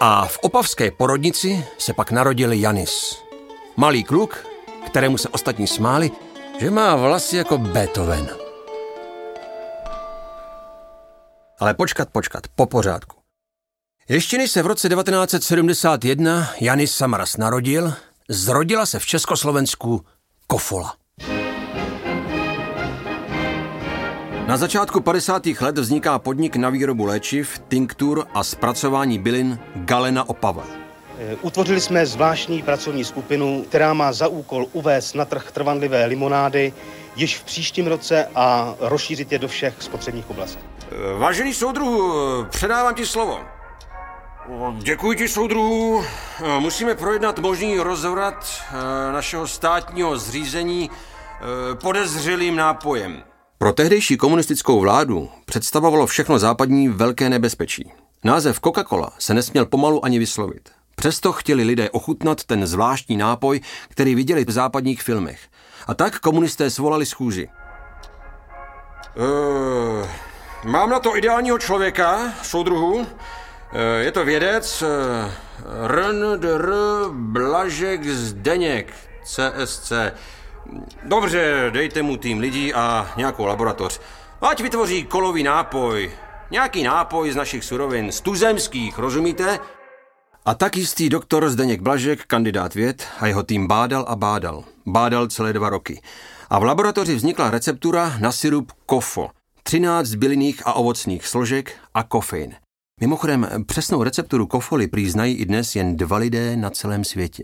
A 0.00 0.26
v 0.26 0.38
opavské 0.42 0.90
porodnici 0.90 1.64
se 1.78 1.92
pak 1.92 2.10
narodil 2.10 2.52
Janis. 2.52 3.18
Malý 3.76 4.04
kluk, 4.04 4.46
kterému 4.86 5.18
se 5.18 5.28
ostatní 5.28 5.66
smáli, 5.66 6.10
že 6.60 6.70
má 6.70 6.96
vlasy 6.96 7.36
jako 7.36 7.58
Beethoven. 7.58 8.28
Ale 11.60 11.74
počkat, 11.74 12.08
počkat, 12.08 12.42
po 12.54 12.66
pořádku. 12.66 13.16
Ještě 14.08 14.38
než 14.38 14.50
se 14.50 14.62
v 14.62 14.66
roce 14.66 14.88
1971 14.88 16.50
Janis 16.60 16.96
Samaras 16.96 17.36
narodil, 17.36 17.94
zrodila 18.28 18.86
se 18.86 18.98
v 18.98 19.06
Československu 19.06 20.04
kofola. 20.46 20.96
Na 24.46 24.56
začátku 24.56 25.00
50. 25.00 25.46
let 25.60 25.78
vzniká 25.78 26.18
podnik 26.18 26.56
na 26.56 26.70
výrobu 26.70 27.04
léčiv, 27.04 27.58
tinktur 27.68 28.26
a 28.34 28.44
zpracování 28.44 29.18
bylin 29.18 29.58
Galena 29.74 30.28
Opava. 30.28 30.64
Eh, 31.18 31.36
utvořili 31.42 31.80
jsme 31.80 32.06
zvláštní 32.06 32.62
pracovní 32.62 33.04
skupinu, 33.04 33.64
která 33.68 33.94
má 33.94 34.12
za 34.12 34.28
úkol 34.28 34.66
uvést 34.72 35.14
na 35.14 35.24
trh 35.24 35.52
trvanlivé 35.52 36.06
limonády 36.06 36.72
již 37.16 37.38
v 37.38 37.44
příštím 37.44 37.86
roce 37.86 38.28
a 38.34 38.74
rozšířit 38.80 39.32
je 39.32 39.38
do 39.38 39.48
všech 39.48 39.74
spotřebních 39.78 40.30
oblastí. 40.30 40.62
Eh, 40.90 41.18
vážený 41.18 41.54
soudruhu, 41.54 42.12
předávám 42.50 42.94
ti 42.94 43.06
slovo. 43.06 43.40
Děkuji 44.78 45.18
ti, 45.18 45.28
soudruhu. 45.28 46.04
Eh, 46.04 46.60
musíme 46.60 46.94
projednat 46.94 47.38
možný 47.38 47.78
rozvrat 47.78 48.62
našeho 49.12 49.46
státního 49.46 50.18
zřízení 50.18 50.90
podezřelým 51.80 52.56
nápojem. 52.56 53.22
Pro 53.58 53.72
tehdejší 53.72 54.16
komunistickou 54.16 54.80
vládu 54.80 55.28
představovalo 55.46 56.06
všechno 56.06 56.38
západní 56.38 56.88
velké 56.88 57.28
nebezpečí. 57.28 57.92
Název 58.24 58.60
Coca-Cola 58.60 59.10
se 59.18 59.34
nesměl 59.34 59.66
pomalu 59.66 60.04
ani 60.04 60.18
vyslovit. 60.18 60.68
Přesto 60.96 61.32
chtěli 61.32 61.62
lidé 61.64 61.90
ochutnat 61.90 62.44
ten 62.44 62.66
zvláštní 62.66 63.16
nápoj, 63.16 63.60
který 63.88 64.14
viděli 64.14 64.44
v 64.44 64.50
západních 64.50 65.02
filmech. 65.02 65.40
A 65.86 65.94
tak 65.94 66.18
komunisté 66.18 66.70
svolali 66.70 67.06
schůzi. 67.06 67.48
Uh, 69.16 70.08
mám 70.64 70.90
na 70.90 70.98
to 70.98 71.16
ideálního 71.16 71.58
člověka, 71.58 72.32
soudruhu. 72.42 72.94
Uh, 72.94 73.06
je 74.00 74.12
to 74.12 74.24
vědec 74.24 74.82
uh, 74.82 74.88
RNDR 75.86 76.72
Blažek 77.10 78.04
Zdeněk, 78.04 78.94
CSC. 79.24 79.92
Dobře, 81.04 81.70
dejte 81.70 82.02
mu 82.02 82.16
tým 82.16 82.38
lidí 82.38 82.74
a 82.74 83.12
nějakou 83.16 83.44
laboratoř. 83.44 84.00
Ať 84.40 84.60
vytvoří 84.60 85.04
kolový 85.04 85.42
nápoj. 85.42 86.10
Nějaký 86.50 86.82
nápoj 86.82 87.32
z 87.32 87.36
našich 87.36 87.64
surovin, 87.64 88.12
z 88.12 88.20
tuzemských, 88.20 88.98
rozumíte? 88.98 89.58
A 90.44 90.54
tak 90.54 90.76
jistý 90.76 91.08
doktor 91.08 91.50
Zdeněk 91.50 91.80
Blažek, 91.80 92.24
kandidát 92.26 92.74
věd, 92.74 93.06
a 93.20 93.26
jeho 93.26 93.42
tým 93.42 93.66
bádal 93.66 94.04
a 94.08 94.16
bádal. 94.16 94.64
Bádal 94.86 95.26
celé 95.26 95.52
dva 95.52 95.68
roky. 95.68 96.00
A 96.50 96.58
v 96.58 96.64
laboratoři 96.64 97.14
vznikla 97.14 97.50
receptura 97.50 98.18
na 98.20 98.32
sirup 98.32 98.72
kofo. 98.86 99.30
13 99.62 100.14
bylinných 100.14 100.62
a 100.66 100.72
ovocných 100.72 101.26
složek 101.26 101.72
a 101.94 102.02
kofein. 102.02 102.54
Mimochodem, 103.00 103.48
přesnou 103.66 104.02
recepturu 104.02 104.46
kofoly 104.46 104.86
prý 104.86 105.10
znají 105.10 105.34
i 105.34 105.44
dnes 105.44 105.76
jen 105.76 105.96
dva 105.96 106.16
lidé 106.16 106.56
na 106.56 106.70
celém 106.70 107.04
světě. 107.04 107.42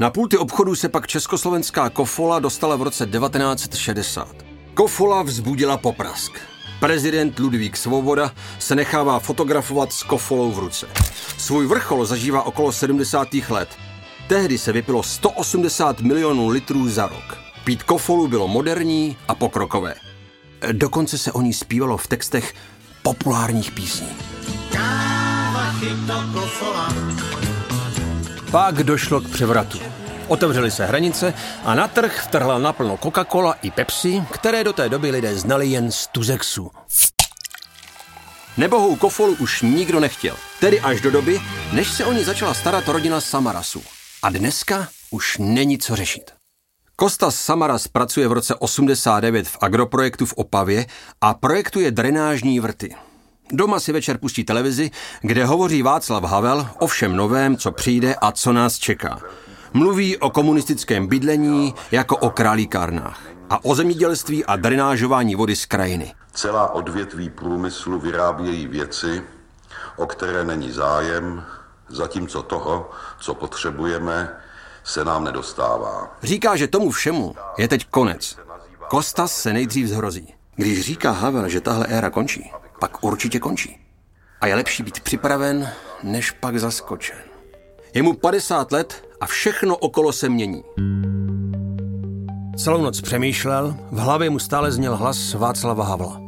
Na 0.00 0.10
pulty 0.10 0.38
obchodu 0.38 0.74
se 0.74 0.88
pak 0.88 1.06
československá 1.06 1.90
kofola 1.90 2.38
dostala 2.38 2.76
v 2.76 2.82
roce 2.82 3.06
1960. 3.06 4.28
Kofola 4.74 5.22
vzbudila 5.22 5.76
poprask. 5.76 6.32
Prezident 6.80 7.38
Ludvík 7.38 7.76
Svoboda 7.76 8.32
se 8.58 8.74
nechává 8.74 9.18
fotografovat 9.18 9.92
s 9.92 10.02
kofolou 10.02 10.52
v 10.52 10.58
ruce. 10.58 10.86
Svůj 11.38 11.66
vrchol 11.66 12.06
zažívá 12.06 12.42
okolo 12.42 12.72
70. 12.72 13.28
let. 13.48 13.68
Tehdy 14.28 14.58
se 14.58 14.72
vypilo 14.72 15.02
180 15.02 16.00
milionů 16.00 16.48
litrů 16.48 16.88
za 16.88 17.06
rok. 17.06 17.38
Pít 17.64 17.82
kofolu 17.82 18.28
bylo 18.28 18.48
moderní 18.48 19.16
a 19.28 19.34
pokrokové. 19.34 19.94
Dokonce 20.72 21.18
se 21.18 21.32
o 21.32 21.40
ní 21.40 21.52
zpívalo 21.52 21.96
v 21.96 22.06
textech 22.06 22.54
populárních 23.02 23.70
písní. 23.70 24.08
Pak 28.50 28.74
došlo 28.74 29.20
k 29.20 29.30
převratu. 29.30 29.78
Otevřely 30.28 30.70
se 30.70 30.86
hranice 30.86 31.34
a 31.64 31.74
na 31.74 31.88
trh 31.88 32.22
vtrhla 32.24 32.58
naplno 32.58 32.96
Coca-Cola 32.96 33.54
i 33.62 33.70
Pepsi, 33.70 34.22
které 34.30 34.64
do 34.64 34.72
té 34.72 34.88
doby 34.88 35.10
lidé 35.10 35.36
znali 35.36 35.68
jen 35.68 35.92
z 35.92 36.06
Tuzexu. 36.06 36.70
Nebohou 38.56 38.96
kofolu 38.96 39.36
už 39.40 39.62
nikdo 39.62 40.00
nechtěl, 40.00 40.36
tedy 40.60 40.80
až 40.80 41.00
do 41.00 41.10
doby, 41.10 41.40
než 41.72 41.90
se 41.90 42.04
o 42.04 42.12
ní 42.12 42.24
začala 42.24 42.54
starat 42.54 42.88
rodina 42.88 43.20
Samarasu. 43.20 43.82
A 44.22 44.30
dneska 44.30 44.88
už 45.10 45.38
není 45.38 45.78
co 45.78 45.96
řešit. 45.96 46.30
Kostas 46.96 47.34
Samaras 47.34 47.88
pracuje 47.88 48.28
v 48.28 48.32
roce 48.32 48.54
89 48.54 49.48
v 49.48 49.58
agroprojektu 49.60 50.26
v 50.26 50.32
Opavě 50.32 50.86
a 51.20 51.34
projektuje 51.34 51.90
drenážní 51.90 52.60
vrty. 52.60 52.94
Doma 53.52 53.80
si 53.80 53.92
večer 53.92 54.18
pustí 54.18 54.44
televizi, 54.44 54.90
kde 55.20 55.44
hovoří 55.44 55.82
Václav 55.82 56.24
Havel 56.24 56.68
o 56.78 56.86
všem 56.86 57.16
novém, 57.16 57.56
co 57.56 57.72
přijde 57.72 58.14
a 58.14 58.32
co 58.32 58.52
nás 58.52 58.78
čeká. 58.78 59.20
Mluví 59.72 60.16
o 60.16 60.30
komunistickém 60.30 61.06
bydlení 61.06 61.74
jako 61.90 62.16
o 62.16 62.30
králíkárnách 62.30 63.20
a 63.50 63.64
o 63.64 63.74
zemědělství 63.74 64.44
a 64.44 64.56
drenážování 64.56 65.34
vody 65.34 65.56
z 65.56 65.66
krajiny. 65.66 66.12
Celá 66.32 66.74
odvětví 66.74 67.30
průmyslu 67.30 67.98
vyrábějí 67.98 68.66
věci, 68.66 69.22
o 69.96 70.06
které 70.06 70.44
není 70.44 70.72
zájem, 70.72 71.44
zatímco 71.88 72.42
toho, 72.42 72.90
co 73.20 73.34
potřebujeme, 73.34 74.28
se 74.84 75.04
nám 75.04 75.24
nedostává. 75.24 76.16
Říká, 76.22 76.56
že 76.56 76.66
tomu 76.66 76.90
všemu 76.90 77.34
je 77.58 77.68
teď 77.68 77.86
konec. 77.90 78.38
Kostas 78.88 79.36
se 79.36 79.52
nejdřív 79.52 79.88
zhrozí. 79.88 80.34
Když 80.56 80.80
říká 80.80 81.10
Havel, 81.10 81.48
že 81.48 81.60
tahle 81.60 81.86
éra 81.86 82.10
končí, 82.10 82.50
pak 82.80 83.04
určitě 83.04 83.38
končí. 83.38 83.76
A 84.40 84.46
je 84.46 84.54
lepší 84.54 84.82
být 84.82 85.00
připraven, 85.00 85.70
než 86.02 86.30
pak 86.30 86.58
zaskočen. 86.58 87.16
Je 87.94 88.02
mu 88.02 88.12
50 88.12 88.72
let 88.72 89.04
a 89.20 89.26
všechno 89.26 89.76
okolo 89.76 90.12
se 90.12 90.28
mění. 90.28 90.62
Celou 92.56 92.82
noc 92.82 93.00
přemýšlel, 93.00 93.76
v 93.92 93.98
hlavě 93.98 94.30
mu 94.30 94.38
stále 94.38 94.72
zněl 94.72 94.96
hlas 94.96 95.34
Václava 95.34 95.84
Havla. 95.84 96.20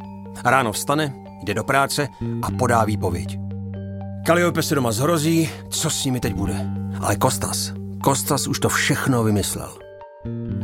Ráno 0.45 0.73
vstane, 0.73 1.15
jde 1.45 1.55
do 1.55 1.65
práce 1.65 2.09
a 2.43 2.51
podá 2.51 2.85
výpověď. 2.85 3.39
Kaliope 4.27 4.63
se 4.63 4.75
doma 4.75 4.93
zhrozí, 4.93 5.51
co 5.71 5.91
s 5.91 6.05
nimi 6.05 6.21
teď 6.21 6.35
bude. 6.35 6.67
Ale 7.01 7.17
Kostas, 7.17 7.73
Kostas 8.03 8.47
už 8.47 8.59
to 8.59 8.69
všechno 8.69 9.25
vymyslel. 9.25 9.79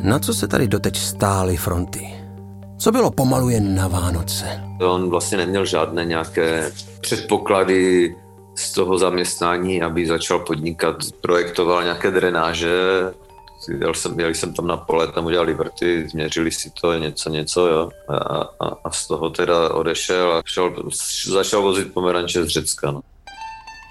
Na 0.03 0.19
co 0.19 0.35
se 0.35 0.49
tady 0.49 0.69
doteď 0.69 0.97
stály 0.97 1.57
fronty? 1.57 2.18
Co 2.79 2.93
bylo 2.93 3.11
pomalu 3.11 3.49
jen 3.49 3.75
na 3.75 3.89
Vánoce? 3.89 4.63
On 4.81 5.11
vlastně 5.11 5.39
neměl 5.39 5.65
žádné 5.65 6.05
nějaké 6.05 6.73
předpoklady 7.01 8.15
z 8.55 8.73
toho 8.73 8.99
zaměstnání, 8.99 9.83
aby 9.83 10.07
začal 10.07 10.39
podnikat. 10.39 10.97
Projektoval 11.21 11.83
nějaké 11.83 12.11
drenáže, 12.11 12.71
jel 13.81 13.95
jsem, 13.95 14.21
jeli 14.21 14.35
jsem 14.35 14.55
tam 14.55 14.67
na 14.67 14.77
pole, 14.77 15.13
tam 15.13 15.27
udělali 15.27 15.55
vrty, 15.55 16.09
změřili 16.09 16.51
si 16.51 16.71
to, 16.81 16.95
něco, 16.95 17.31
něco, 17.31 17.67
jo. 17.67 17.91
A, 18.09 18.17
a, 18.61 18.77
a 18.85 18.91
z 18.91 19.07
toho 19.07 19.31
teda 19.31 19.75
odešel 19.75 20.33
a 20.33 20.43
šel, 20.45 20.75
začal 21.27 21.63
vozit 21.63 21.95
pomeranče 21.95 22.45
z 22.45 22.49
Řecka, 22.49 22.91
no. 22.91 23.01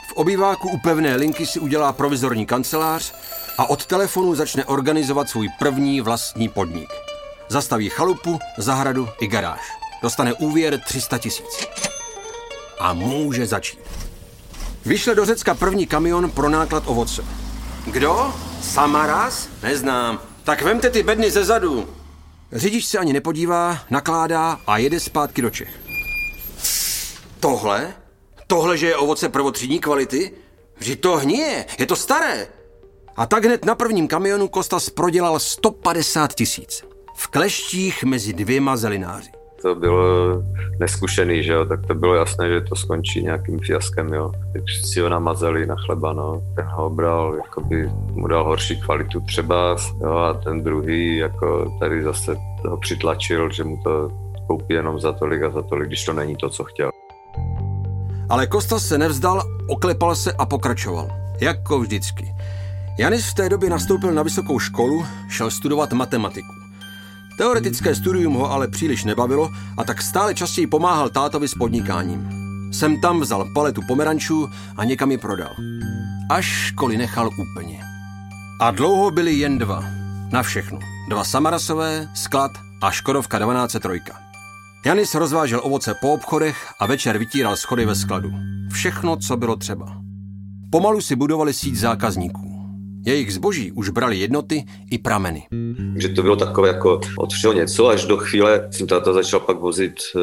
V 0.10 0.14
obýváku 0.16 0.70
u 0.70 0.78
pevné 0.78 1.16
linky 1.16 1.46
si 1.46 1.60
udělá 1.60 1.94
provizorní 1.94 2.46
kancelář 2.46 3.14
a 3.58 3.70
od 3.70 3.86
telefonu 3.86 4.36
začne 4.36 4.66
organizovat 4.66 5.30
svůj 5.30 5.50
první 5.60 6.02
vlastní 6.02 6.50
podnik. 6.50 6.90
Zastaví 7.50 7.90
chalupu, 7.90 8.40
zahradu 8.58 9.10
i 9.22 9.28
garáž. 9.28 9.60
Dostane 10.02 10.34
úvěr 10.34 10.80
300 10.86 11.18
tisíc. 11.18 11.68
A 12.80 12.94
může 12.94 13.46
začít. 13.46 13.80
Vyšle 14.86 15.16
do 15.16 15.26
Řecka 15.26 15.56
první 15.56 15.88
kamion 15.88 16.32
pro 16.32 16.50
náklad 16.50 16.84
ovoce. 16.86 17.26
Kdo? 17.86 18.34
Samaras? 18.62 19.50
Neznám. 19.64 20.20
Tak 20.44 20.62
vemte 20.62 20.90
ty 20.90 21.04
bedny 21.04 21.32
ze 21.32 21.46
zadu. 21.46 21.90
Řidič 22.52 22.86
se 22.86 22.98
ani 22.98 23.14
nepodívá, 23.14 23.80
nakládá 23.90 24.60
a 24.68 24.78
jede 24.78 25.00
zpátky 25.00 25.42
do 25.42 25.50
Čech. 25.50 25.70
Tohle? 27.40 27.94
Tohle, 28.48 28.78
že 28.78 28.88
je 28.88 28.98
ovoce 28.98 29.30
prvotřídní 29.30 29.80
kvality? 29.80 30.32
Vždyť 30.78 31.02
to 31.02 31.18
hníje, 31.18 31.66
je 31.80 31.86
to 31.86 31.96
staré. 31.96 32.48
A 33.16 33.26
tak 33.26 33.46
hned 33.46 33.66
na 33.66 33.76
prvním 33.76 34.08
kamionu 34.08 34.48
Kostas 34.48 34.90
prodělal 34.90 35.40
150 35.40 36.34
tisíc. 36.34 36.84
V 37.20 37.28
kleštích 37.28 38.04
mezi 38.04 38.34
dvěma 38.34 38.78
zelináři. 38.78 39.30
To 39.62 39.76
bylo 39.76 40.44
neskušený, 40.80 41.44
že 41.44 41.52
jo, 41.52 41.66
tak 41.66 41.86
to 41.88 41.96
bylo 41.96 42.16
jasné, 42.16 42.50
že 42.50 42.62
to 42.62 42.76
skončí 42.76 43.24
nějakým 43.24 43.60
fiaskem, 43.60 44.14
jo. 44.14 44.32
Takže 44.54 44.88
si 44.88 45.00
ho 45.00 45.10
namazali 45.10 45.66
na 45.66 45.76
chleba, 45.86 46.14
no. 46.14 46.42
Ten 46.56 46.66
ho 46.66 46.90
bral, 46.90 47.36
jakoby 47.36 47.90
mu 48.12 48.28
dal 48.28 48.44
horší 48.44 48.82
kvalitu 48.82 49.22
třeba, 49.22 49.76
jo, 50.02 50.12
a 50.12 50.34
ten 50.34 50.64
druhý, 50.64 51.18
jako 51.18 51.78
tady 51.80 52.04
zase 52.04 52.38
ho 52.66 52.78
přitlačil, 52.78 53.52
že 53.52 53.64
mu 53.64 53.78
to 53.84 54.12
koupí 54.48 54.74
jenom 54.74 55.00
za 55.00 55.12
tolik 55.12 55.44
a 55.44 55.50
za 55.50 55.62
tolik, 55.62 55.88
když 55.88 56.06
to 56.06 56.14
není 56.14 56.36
to, 56.36 56.50
co 56.50 56.64
chtěl. 56.64 56.90
Ale 58.30 58.48
Kostas 58.48 58.88
se 58.88 58.98
nevzdal, 58.98 59.44
oklepal 59.68 60.16
se 60.16 60.34
a 60.34 60.46
pokračoval. 60.46 61.08
Jako 61.42 61.80
vždycky. 61.80 62.36
Janis 63.00 63.30
v 63.30 63.34
té 63.34 63.50
době 63.50 63.70
nastoupil 63.70 64.14
na 64.14 64.24
vysokou 64.24 64.60
školu, 64.60 65.06
šel 65.30 65.52
studovat 65.52 65.94
matematiku. 65.94 66.57
Teoretické 67.38 67.96
studium 67.96 68.34
ho 68.34 68.52
ale 68.52 68.68
příliš 68.68 69.04
nebavilo 69.04 69.50
a 69.78 69.84
tak 69.84 70.02
stále 70.02 70.36
častěji 70.36 70.68
pomáhal 70.68 71.10
tátovi 71.10 71.48
s 71.48 71.54
podnikáním. 71.54 72.30
Sem 72.74 73.02
tam 73.02 73.20
vzal 73.20 73.50
paletu 73.54 73.82
pomerančů 73.88 74.50
a 74.78 74.84
někam 74.84 75.12
ji 75.12 75.18
prodal. 75.18 75.56
Až 76.30 76.46
školy 76.46 76.98
nechal 76.98 77.30
úplně. 77.38 77.80
A 78.62 78.72
dlouho 78.72 79.12
byli 79.12 79.34
jen 79.34 79.58
dva. 79.58 79.84
Na 80.32 80.44
všechno. 80.44 80.80
Dva 81.10 81.24
Samarasové, 81.24 82.10
sklad 82.16 82.52
a 82.82 82.92
Škodovka 82.92 83.40
1203. 83.40 84.02
Janis 84.86 85.16
rozvážel 85.16 85.62
ovoce 85.64 85.96
po 86.02 86.14
obchodech 86.14 86.74
a 86.80 86.86
večer 86.86 87.18
vytíral 87.18 87.56
schody 87.56 87.86
ve 87.86 87.96
skladu. 87.96 88.32
Všechno, 88.72 89.18
co 89.18 89.38
bylo 89.38 89.56
třeba. 89.56 90.02
Pomalu 90.70 91.02
si 91.02 91.16
budovali 91.16 91.54
síť 91.54 91.76
zákazníků. 91.76 92.57
Jejich 93.06 93.34
zboží 93.34 93.72
už 93.72 93.90
brali 93.90 94.18
jednoty 94.18 94.64
i 94.92 94.98
prameny. 94.98 95.44
Že 95.98 96.10
to 96.10 96.22
bylo 96.22 96.36
takové 96.36 96.68
jako 96.68 97.02
od 97.18 97.34
všeho 97.34 97.54
něco, 97.54 97.88
až 97.88 98.06
do 98.06 98.18
chvíle 98.18 98.68
jsem 98.72 98.88
táta 98.88 99.14
začal 99.14 99.40
pak 99.40 99.60
vozit, 99.60 99.94
eh, 100.16 100.20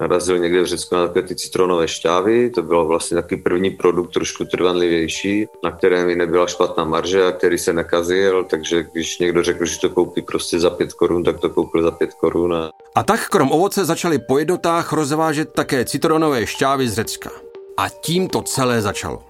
narazil 0.00 0.38
někde 0.38 0.62
v 0.62 0.66
Řecku 0.66 0.94
na 0.94 1.06
takové 1.06 1.22
ty 1.22 1.34
citronové 1.34 1.88
šťávy, 1.88 2.50
to 2.50 2.62
bylo 2.62 2.86
vlastně 2.86 3.14
taky 3.14 3.36
první 3.36 3.70
produkt 3.70 4.12
trošku 4.12 4.44
trvanlivější, 4.44 5.46
na 5.64 5.70
kterém 5.70 6.06
mi 6.06 6.16
nebyla 6.16 6.46
špatná 6.46 6.84
marže 6.84 7.24
a 7.24 7.32
který 7.32 7.58
se 7.58 7.72
nekazil, 7.72 8.44
takže 8.44 8.86
když 8.92 9.18
někdo 9.18 9.42
řekl, 9.42 9.64
že 9.64 9.78
to 9.78 9.90
koupí 9.90 10.22
prostě 10.22 10.60
za 10.60 10.70
pět 10.70 10.92
korun, 10.92 11.24
tak 11.24 11.40
to 11.40 11.50
koupil 11.50 11.82
za 11.82 11.90
pět 11.90 12.14
korun. 12.14 12.54
A... 12.54 12.70
a 12.94 13.02
tak 13.02 13.28
krom 13.28 13.52
ovoce 13.52 13.84
začali 13.84 14.18
po 14.18 14.38
jednotách 14.38 14.92
rozvážet 14.92 15.52
také 15.52 15.84
citronové 15.84 16.46
šťávy 16.46 16.88
z 16.88 16.94
Řecka. 16.94 17.30
A 17.76 17.88
tím 17.88 18.28
to 18.28 18.42
celé 18.42 18.82
začalo. 18.82 19.22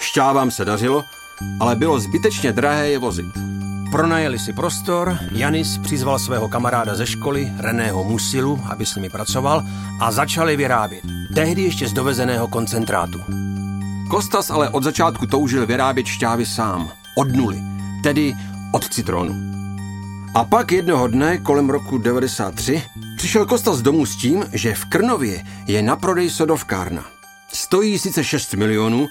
Šťávám 0.00 0.50
se 0.50 0.64
dařilo, 0.64 1.02
ale 1.60 1.76
bylo 1.76 2.00
zbytečně 2.00 2.52
drahé 2.52 2.88
je 2.88 2.98
vozit. 2.98 3.26
Pronajeli 3.90 4.38
si 4.38 4.52
prostor, 4.52 5.18
Janis 5.32 5.78
přizval 5.78 6.18
svého 6.18 6.48
kamaráda 6.48 6.94
ze 6.94 7.06
školy, 7.06 7.52
Reného 7.58 8.04
Musilu, 8.04 8.60
aby 8.70 8.86
s 8.86 8.94
nimi 8.94 9.10
pracoval 9.10 9.62
a 10.00 10.12
začali 10.12 10.56
vyrábět. 10.56 11.02
Tehdy 11.34 11.62
ještě 11.62 11.88
z 11.88 11.92
dovezeného 11.92 12.48
koncentrátu. 12.48 13.20
Kostas 14.10 14.50
ale 14.50 14.70
od 14.70 14.82
začátku 14.82 15.26
toužil 15.26 15.66
vyrábět 15.66 16.06
šťávy 16.06 16.46
sám, 16.46 16.90
od 17.16 17.36
nuly, 17.36 17.58
tedy 18.02 18.34
od 18.72 18.88
citronu. 18.88 19.34
A 20.34 20.44
pak 20.44 20.72
jednoho 20.72 21.08
dne 21.08 21.38
kolem 21.38 21.70
roku 21.70 21.98
93 21.98 22.82
přišel 23.16 23.46
Kostas 23.46 23.82
domů 23.82 24.06
s 24.06 24.16
tím, 24.16 24.44
že 24.52 24.74
v 24.74 24.84
Krnově 24.84 25.44
je 25.66 25.82
na 25.82 25.96
prodej 25.96 26.30
sodovkárna. 26.30 27.04
Stojí 27.52 27.98
sice 27.98 28.24
6 28.24 28.54
milionů, 28.54 29.08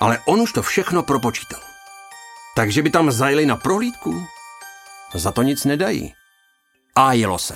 ale 0.00 0.18
on 0.26 0.40
už 0.40 0.52
to 0.52 0.62
všechno 0.62 1.02
propočítal. 1.02 1.67
Takže 2.58 2.82
by 2.82 2.90
tam 2.90 3.10
zajeli 3.10 3.46
na 3.46 3.56
prohlídku? 3.56 4.22
Za 5.14 5.32
to 5.32 5.42
nic 5.42 5.64
nedají. 5.64 6.12
A 6.94 7.12
jelo 7.12 7.38
se. 7.38 7.54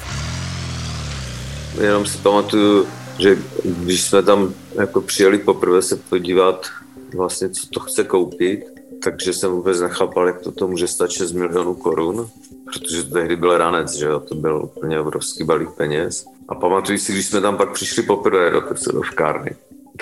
Jenom 1.81 2.07
si 2.07 2.19
pamatuju, 2.19 2.87
že 3.19 3.39
když 3.65 4.03
jsme 4.03 4.23
tam 4.23 4.55
jako 4.75 5.01
přijeli 5.01 5.39
poprvé 5.39 5.83
se 5.83 5.97
podívat 5.97 6.67
vlastně, 7.15 7.51
co 7.51 7.67
to 7.69 7.81
chce 7.81 8.05
koupit, 8.05 8.65
takže 9.05 9.33
jsem 9.33 9.51
vůbec 9.51 9.81
nechápal, 9.81 10.27
jak 10.27 10.41
to, 10.41 10.53
to 10.53 10.69
může 10.69 10.87
stát 10.87 11.11
6 11.11 11.33
milionů 11.33 11.75
korun, 11.75 12.31
protože 12.65 13.05
tehdy 13.05 13.37
byl 13.37 13.59
ranec, 13.59 13.95
že 13.95 14.07
jo, 14.07 14.21
to 14.21 14.35
byl 14.35 14.63
úplně 14.65 15.01
obrovský 15.01 15.45
balík 15.45 15.71
peněz. 15.71 16.25
A 16.49 16.55
pamatuju 16.55 16.99
si, 16.99 17.13
když 17.13 17.27
jsme 17.27 17.41
tam 17.41 17.57
pak 17.57 17.73
přišli 17.73 18.03
poprvé 18.03 18.51
do 18.51 18.61
té 18.61 18.75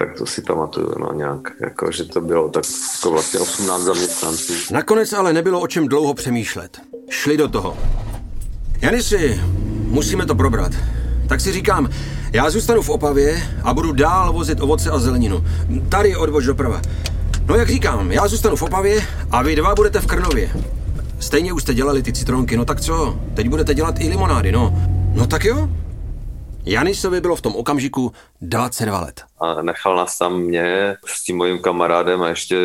tak 0.00 0.18
to 0.18 0.26
si 0.26 0.42
pamatuju, 0.42 0.94
no 0.98 1.12
nějak, 1.12 1.52
jako, 1.60 1.92
že 1.92 2.04
to 2.04 2.20
bylo 2.20 2.48
tak 2.48 2.64
jako 2.96 3.10
vlastně 3.10 3.40
18 3.40 3.82
zaměstnanců. 3.82 4.52
Nakonec 4.70 5.12
ale 5.12 5.32
nebylo 5.32 5.60
o 5.60 5.66
čem 5.66 5.88
dlouho 5.88 6.14
přemýšlet. 6.14 6.80
Šli 7.10 7.36
do 7.36 7.48
toho. 7.48 7.78
Janisi, 8.80 9.40
musíme 9.86 10.26
to 10.26 10.34
probrat. 10.34 10.72
Tak 11.28 11.40
si 11.40 11.52
říkám, 11.52 11.88
já 12.32 12.50
zůstanu 12.50 12.82
v 12.82 12.88
Opavě 12.88 13.42
a 13.62 13.74
budu 13.74 13.92
dál 13.92 14.32
vozit 14.32 14.60
ovoce 14.60 14.90
a 14.90 14.98
zeleninu. 14.98 15.44
Tady 15.88 16.16
odvož 16.16 16.46
doprava. 16.46 16.82
No 17.46 17.54
jak 17.56 17.68
říkám, 17.68 18.12
já 18.12 18.28
zůstanu 18.28 18.56
v 18.56 18.62
Opavě 18.62 19.06
a 19.30 19.42
vy 19.42 19.56
dva 19.56 19.74
budete 19.74 20.00
v 20.00 20.06
Krnově. 20.06 20.50
Stejně 21.18 21.52
už 21.52 21.62
jste 21.62 21.74
dělali 21.74 22.02
ty 22.02 22.12
citronky, 22.12 22.56
no 22.56 22.64
tak 22.64 22.80
co? 22.80 23.20
Teď 23.34 23.48
budete 23.48 23.74
dělat 23.74 23.94
i 24.00 24.08
limonády, 24.08 24.52
no. 24.52 24.74
No 25.14 25.26
tak 25.26 25.44
jo, 25.44 25.68
Janisovi 26.64 27.20
bylo 27.20 27.36
v 27.36 27.40
tom 27.40 27.56
okamžiku 27.56 28.12
22 28.40 29.00
let. 29.00 29.22
A 29.40 29.62
nechal 29.62 29.96
nás 29.96 30.18
tam 30.18 30.40
mě 30.40 30.96
s 31.06 31.24
tím 31.24 31.36
mojím 31.36 31.58
kamarádem 31.58 32.22
a 32.22 32.28
ještě 32.28 32.56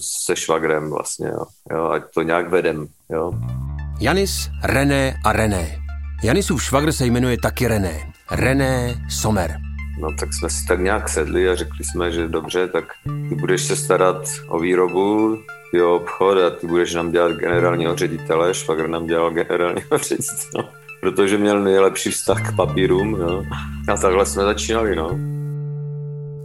se 0.00 0.36
švagrem 0.36 0.90
vlastně, 0.90 1.28
jo. 1.28 1.44
jo 1.72 1.90
ať 1.90 2.02
to 2.14 2.22
nějak 2.22 2.48
vedem, 2.48 2.86
jo. 3.10 3.32
Janis, 4.00 4.48
René 4.64 5.16
a 5.24 5.32
René. 5.32 5.78
Janisův 6.22 6.62
švagr 6.62 6.92
se 6.92 7.06
jmenuje 7.06 7.36
taky 7.42 7.68
René. 7.68 8.12
René 8.30 8.94
Sommer. 9.10 9.56
No 10.00 10.08
tak 10.20 10.34
jsme 10.34 10.50
si 10.50 10.66
tak 10.66 10.80
nějak 10.80 11.08
sedli 11.08 11.48
a 11.48 11.54
řekli 11.54 11.84
jsme, 11.84 12.12
že 12.12 12.28
dobře, 12.28 12.68
tak 12.68 12.84
ty 13.28 13.34
budeš 13.34 13.62
se 13.62 13.76
starat 13.76 14.22
o 14.48 14.58
výrobu, 14.58 15.38
jo, 15.72 15.96
obchod 15.96 16.38
a 16.38 16.50
ty 16.50 16.66
budeš 16.66 16.94
nám 16.94 17.12
dělat 17.12 17.32
generálního 17.32 17.96
ředitele, 17.96 18.54
švagr 18.54 18.88
nám 18.88 19.06
dělal 19.06 19.30
generálního 19.30 19.98
ředitele, 20.08 20.68
protože 21.06 21.38
měl 21.38 21.60
nejlepší 21.60 22.10
vztah 22.10 22.52
k 22.52 22.56
papírům, 22.56 23.14
jo. 23.20 23.42
A 23.88 23.96
takhle 23.96 24.26
jsme 24.26 24.44
začínali, 24.44 24.96
no. 24.96 25.18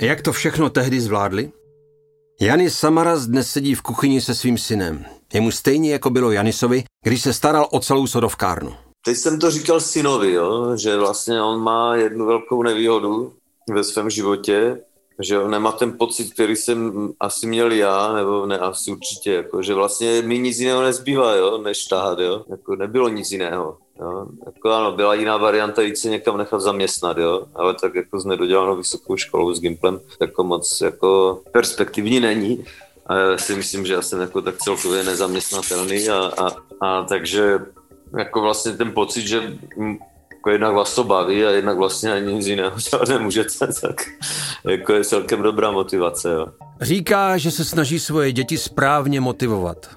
Jak 0.01 0.21
to 0.21 0.31
všechno 0.31 0.69
tehdy 0.69 1.01
zvládli? 1.01 1.51
Janis 2.41 2.79
Samaras 2.79 3.27
dnes 3.27 3.49
sedí 3.49 3.75
v 3.75 3.81
kuchyni 3.81 4.21
se 4.21 4.35
svým 4.35 4.57
synem. 4.57 5.05
Je 5.33 5.41
mu 5.41 5.51
stejně 5.51 5.91
jako 5.91 6.09
bylo 6.09 6.31
Janisovi, 6.31 6.83
když 7.03 7.21
se 7.21 7.33
staral 7.33 7.67
o 7.71 7.79
celou 7.79 8.07
sodovkárnu. 8.07 8.73
Teď 9.05 9.17
jsem 9.17 9.39
to 9.39 9.51
říkal 9.51 9.79
synovi, 9.79 10.33
jo, 10.33 10.77
že 10.77 10.97
vlastně 10.97 11.41
on 11.41 11.59
má 11.59 11.95
jednu 11.95 12.25
velkou 12.25 12.63
nevýhodu 12.63 13.33
ve 13.73 13.83
svém 13.83 14.09
životě, 14.09 14.81
že 15.23 15.39
on 15.39 15.51
nemá 15.51 15.71
ten 15.71 15.97
pocit, 15.97 16.33
který 16.33 16.55
jsem 16.55 17.09
asi 17.19 17.47
měl 17.47 17.71
já, 17.71 18.13
nebo 18.13 18.45
ne, 18.45 18.57
asi 18.57 18.91
určitě, 18.91 19.33
jako, 19.33 19.61
že 19.61 19.73
vlastně 19.73 20.21
mi 20.21 20.39
nic 20.39 20.59
jiného 20.59 20.81
nezbývá, 20.81 21.35
jo, 21.35 21.57
než 21.57 21.85
tahat, 21.85 22.19
jo. 22.19 22.45
Jako 22.49 22.75
nebylo 22.75 23.09
nic 23.09 23.31
jiného. 23.31 23.77
Jo. 24.01 24.25
Jako 24.45 24.71
ano, 24.71 24.91
byla 24.91 25.13
jiná 25.13 25.37
varianta 25.37 25.81
jít 25.81 25.97
se 25.97 26.09
někam 26.09 26.37
nechat 26.37 26.61
zaměstnat, 26.61 27.17
jo. 27.17 27.45
ale 27.55 27.73
tak 27.73 27.95
jako 27.95 28.19
s 28.19 28.25
nedodělanou 28.25 28.75
vysokou 28.75 29.17
školou 29.17 29.53
s 29.53 29.59
Gimplem 29.59 29.99
jako 30.21 30.43
moc 30.43 30.81
jako 30.81 31.41
perspektivní 31.51 32.19
není. 32.19 32.65
A 33.05 33.15
já 33.15 33.37
si 33.37 33.55
myslím, 33.55 33.85
že 33.85 33.93
já 33.93 34.01
jsem 34.01 34.21
jako 34.21 34.41
tak 34.41 34.57
celkově 34.57 35.03
nezaměstnatelný 35.03 36.09
a, 36.09 36.31
a, 36.37 36.51
a 36.81 37.03
takže 37.03 37.59
jako 38.17 38.41
vlastně 38.41 38.71
ten 38.71 38.91
pocit, 38.91 39.27
že 39.27 39.57
jako 40.33 40.49
jednak 40.49 40.75
vás 40.75 40.95
to 40.95 41.03
baví 41.03 41.45
a 41.45 41.49
jednak 41.49 41.77
vlastně 41.77 42.11
ani 42.11 42.33
nic 42.33 42.47
jiného 42.47 42.75
dělat 42.91 43.09
nemůžete, 43.09 43.67
tak 43.81 44.01
jako 44.69 44.93
je 44.93 45.03
celkem 45.03 45.41
dobrá 45.41 45.71
motivace. 45.71 46.31
Jo. 46.31 46.47
Říká, 46.81 47.37
že 47.37 47.51
se 47.51 47.65
snaží 47.65 47.99
svoje 47.99 48.31
děti 48.31 48.57
správně 48.57 49.21
motivovat. 49.21 49.89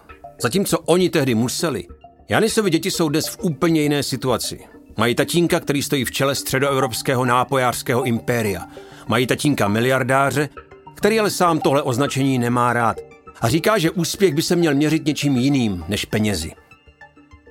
Zatímco 0.42 0.78
oni 0.78 1.10
tehdy 1.10 1.34
museli, 1.34 1.86
Janisovi 2.28 2.70
děti 2.70 2.90
jsou 2.90 3.08
dnes 3.08 3.28
v 3.28 3.38
úplně 3.40 3.82
jiné 3.82 4.02
situaci. 4.02 4.60
Mají 4.96 5.14
tatínka, 5.14 5.60
který 5.60 5.82
stojí 5.82 6.04
v 6.04 6.10
čele 6.10 6.34
středoevropského 6.34 7.24
nápojářského 7.24 8.02
impéria. 8.02 8.66
Mají 9.06 9.26
tatínka 9.26 9.68
miliardáře, 9.68 10.48
který 10.94 11.20
ale 11.20 11.30
sám 11.30 11.60
tohle 11.60 11.82
označení 11.82 12.38
nemá 12.38 12.72
rád. 12.72 12.96
A 13.40 13.48
říká, 13.48 13.78
že 13.78 13.90
úspěch 13.90 14.34
by 14.34 14.42
se 14.42 14.56
měl 14.56 14.74
měřit 14.74 15.06
něčím 15.06 15.36
jiným 15.36 15.84
než 15.88 16.04
penězi. 16.04 16.52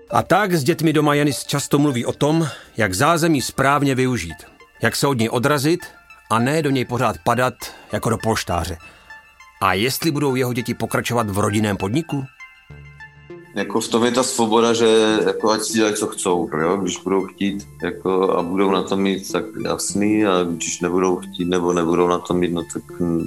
A 0.10 0.24
tak 0.24 0.54
s 0.54 0.64
dětmi 0.64 0.94
doma 0.94 1.14
Janis 1.14 1.44
často 1.46 1.80
mluví 1.80 2.06
o 2.06 2.14
tom, 2.14 2.48
jak 2.78 2.94
zázemí 2.94 3.42
správně 3.42 3.96
využít, 3.96 4.38
jak 4.82 4.96
se 4.96 5.08
od 5.08 5.18
něj 5.18 5.30
odrazit 5.32 5.80
a 6.30 6.40
ne 6.40 6.62
do 6.62 6.70
něj 6.70 6.86
pořád 6.86 7.16
padat 7.24 7.54
jako 7.92 8.10
do 8.10 8.18
polštáře. 8.18 8.78
A 9.62 9.74
jestli 9.74 10.12
budou 10.12 10.36
jeho 10.36 10.54
děti 10.54 10.74
pokračovat 10.74 11.30
v 11.30 11.40
rodinném 11.40 11.78
podniku? 11.78 12.26
Jako 13.56 13.80
v 13.80 13.88
tom 13.88 14.06
je 14.06 14.12
ta 14.12 14.24
svoboda, 14.24 14.74
že 14.74 15.20
jako 15.26 15.52
ať 15.52 15.62
si 15.62 15.74
dělají, 15.74 15.96
co 15.96 16.08
chcou, 16.08 16.50
jo? 16.62 16.78
když 16.78 16.98
budou 16.98 17.26
chtít 17.26 17.68
jako, 17.84 18.38
a 18.38 18.44
budou 18.44 18.72
na 18.72 18.84
to 18.84 18.98
mít, 18.98 19.32
tak 19.32 19.46
jasný, 19.66 20.26
a 20.26 20.44
když 20.44 20.82
nebudou 20.82 21.16
chtít 21.16 21.46
nebo 21.46 21.74
nebudou 21.74 22.08
na 22.08 22.20
to 22.20 22.34
mít, 22.34 22.52
no 22.52 22.64
tak 22.74 22.84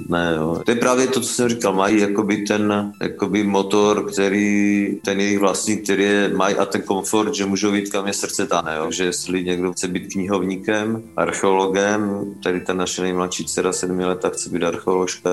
ne. 0.09 0.33
Jo? 0.37 0.61
To 0.65 0.71
je 0.71 0.75
právě 0.75 1.07
to, 1.07 1.21
co 1.21 1.27
jsem 1.27 1.49
říkal, 1.49 1.73
mají 1.73 1.99
jakoby 1.99 2.37
ten 2.37 2.93
jakoby 3.01 3.43
motor, 3.43 4.11
který 4.11 4.99
ten 5.05 5.19
jejich 5.19 5.39
vlastní, 5.39 5.77
který 5.77 6.03
je, 6.03 6.31
mají 6.35 6.55
a 6.55 6.65
ten 6.65 6.81
komfort, 6.81 7.35
že 7.35 7.45
můžou 7.45 7.73
jít 7.73 7.89
kam 7.89 8.07
je 8.07 8.13
srdce 8.13 8.47
tane, 8.47 8.75
jo? 8.77 8.91
že 8.91 9.03
jestli 9.03 9.43
někdo 9.43 9.71
chce 9.71 9.87
být 9.87 10.13
knihovníkem, 10.13 11.03
archeologem, 11.17 12.33
tady 12.43 12.61
ta 12.61 12.73
naše 12.73 13.01
nejmladší 13.01 13.45
dcera 13.45 13.73
sedmi 13.73 14.05
leta 14.05 14.29
chce 14.29 14.49
být 14.49 14.63
archeoložka, 14.63 15.29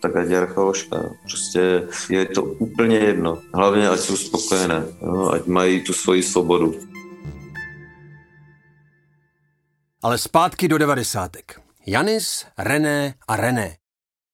tak 0.00 0.16
ať 0.16 0.28
je 0.28 0.38
archeoložka. 0.38 1.10
Prostě 1.22 1.88
je 2.10 2.26
to 2.26 2.42
úplně 2.42 2.96
jedno. 2.96 3.38
Hlavně, 3.54 3.88
ať 3.88 4.00
jsou 4.00 4.16
spokojené, 4.38 4.84
jo, 5.02 5.30
ať 5.32 5.46
mají 5.46 5.80
tu 5.84 5.92
svoji 5.92 6.22
svobodu. 6.22 6.74
Ale 10.02 10.18
zpátky 10.18 10.68
do 10.68 10.78
devadesátek. 10.78 11.60
Janis, 11.86 12.46
René 12.58 13.14
a 13.28 13.36
René. 13.36 13.76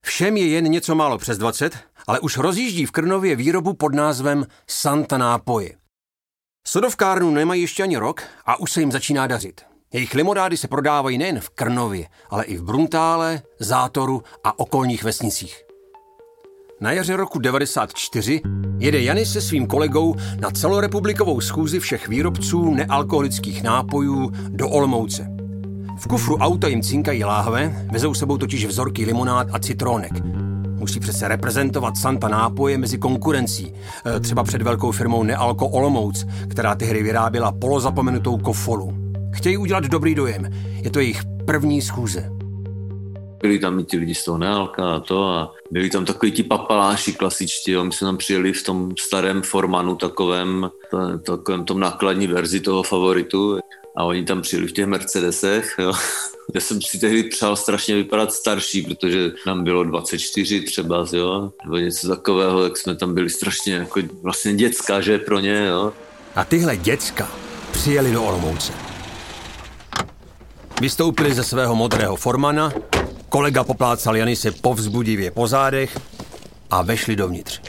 Všem 0.05 0.37
je 0.37 0.47
jen 0.47 0.65
něco 0.65 0.95
málo 0.95 1.17
přes 1.17 1.37
20, 1.37 1.77
ale 2.07 2.19
už 2.19 2.37
rozjíždí 2.37 2.85
v 2.85 2.91
Krnově 2.91 3.35
výrobu 3.35 3.73
pod 3.73 3.95
názvem 3.95 4.45
Santa 4.67 5.17
Nápoje. 5.17 5.77
Sodovkárnu 6.67 7.31
nemají 7.31 7.61
ještě 7.61 7.83
ani 7.83 7.97
rok 7.97 8.23
a 8.45 8.59
už 8.59 8.71
se 8.71 8.79
jim 8.79 8.91
začíná 8.91 9.27
dařit. 9.27 9.61
Jejich 9.93 10.13
limonády 10.13 10.57
se 10.57 10.67
prodávají 10.67 11.17
nejen 11.17 11.39
v 11.39 11.49
Krnově, 11.49 12.07
ale 12.29 12.45
i 12.45 12.57
v 12.57 12.63
Bruntále, 12.63 13.41
Zátoru 13.59 14.23
a 14.43 14.59
okolních 14.59 15.03
vesnicích. 15.03 15.64
Na 16.81 16.91
jaře 16.91 17.15
roku 17.15 17.39
94 17.39 18.41
jede 18.77 19.01
Janis 19.01 19.33
se 19.33 19.41
svým 19.41 19.67
kolegou 19.67 20.15
na 20.39 20.51
celorepublikovou 20.51 21.41
schůzi 21.41 21.79
všech 21.79 22.07
výrobců 22.07 22.73
nealkoholických 22.73 23.63
nápojů 23.63 24.31
do 24.49 24.69
Olmouce. 24.69 25.27
V 25.99 26.07
kufru 26.07 26.37
auta 26.37 26.67
jim 26.67 26.81
cinkají 26.81 27.23
láhve, 27.23 27.87
vezou 27.91 28.13
sebou 28.13 28.37
totiž 28.37 28.65
vzorky 28.65 29.05
limonád 29.05 29.47
a 29.51 29.59
citrónek. 29.59 30.11
Musí 30.79 30.99
přece 30.99 31.27
reprezentovat 31.27 31.97
Santa 31.97 32.27
nápoje 32.27 32.77
mezi 32.77 32.97
konkurencí, 32.97 33.73
e, 34.15 34.19
třeba 34.19 34.43
před 34.43 34.61
velkou 34.61 34.91
firmou 34.91 35.23
Nealko 35.23 35.67
Olomouc, 35.67 36.25
která 36.49 36.75
tehdy 36.75 37.03
vyráběla 37.03 37.51
polozapomenutou 37.51 38.37
kofolu. 38.37 38.93
Chtějí 39.33 39.57
udělat 39.57 39.83
dobrý 39.83 40.15
dojem. 40.15 40.49
Je 40.83 40.89
to 40.89 40.99
jejich 40.99 41.21
první 41.45 41.81
schůze 41.81 42.34
byli 43.45 43.59
tam 43.59 43.79
i 43.79 43.83
ti 43.83 43.97
lidi 43.97 44.15
z 44.15 44.23
toho 44.23 44.37
Nealka 44.37 44.95
a 44.95 44.99
to 44.99 45.23
a 45.29 45.53
byli 45.71 45.89
tam 45.89 46.05
takový 46.05 46.31
ti 46.31 46.43
papaláši 46.43 47.13
klasičtí, 47.13 47.71
jo. 47.71 47.83
my 47.83 47.91
jsme 47.91 48.05
tam 48.05 48.17
přijeli 48.17 48.53
v 48.53 48.63
tom 48.63 48.91
starém 48.99 49.41
formanu 49.41 49.95
takovém, 49.95 50.69
takovém 51.25 51.65
tom 51.65 51.79
nákladní 51.79 52.27
verzi 52.27 52.59
toho 52.59 52.83
favoritu 52.83 53.59
a 53.97 54.03
oni 54.03 54.25
tam 54.25 54.41
přijeli 54.41 54.67
v 54.67 54.71
těch 54.71 54.85
Mercedesech, 54.85 55.75
jo. 55.79 55.93
Já 56.55 56.61
jsem 56.61 56.81
si 56.81 56.99
tehdy 56.99 57.23
přál 57.23 57.55
strašně 57.55 57.95
vypadat 57.95 58.33
starší, 58.33 58.81
protože 58.81 59.31
nám 59.47 59.63
bylo 59.63 59.83
24 59.83 60.61
třeba, 60.61 61.05
jo, 61.13 61.51
nebo 61.63 61.77
něco 61.77 62.07
takového, 62.07 62.63
tak 62.63 62.77
jsme 62.77 62.95
tam 62.95 63.13
byli 63.13 63.29
strašně 63.29 63.73
jako 63.73 64.01
vlastně 64.21 64.53
dětská, 64.53 65.01
že 65.01 65.17
pro 65.17 65.39
ně, 65.39 65.65
jo. 65.65 65.93
A 66.35 66.45
tyhle 66.45 66.77
děcka 66.77 67.31
přijeli 67.71 68.11
do 68.11 68.23
Olomouce. 68.23 68.73
Vystoupili 70.81 71.33
ze 71.33 71.43
svého 71.43 71.75
modrého 71.75 72.15
formana 72.15 72.73
Kolega 73.35 73.63
poplácal 73.63 74.15
Janise 74.15 74.51
povzbudivě 74.51 75.31
po 75.31 75.47
zádech 75.47 75.99
a 76.69 76.81
vešli 76.81 77.15
dovnitř. 77.15 77.61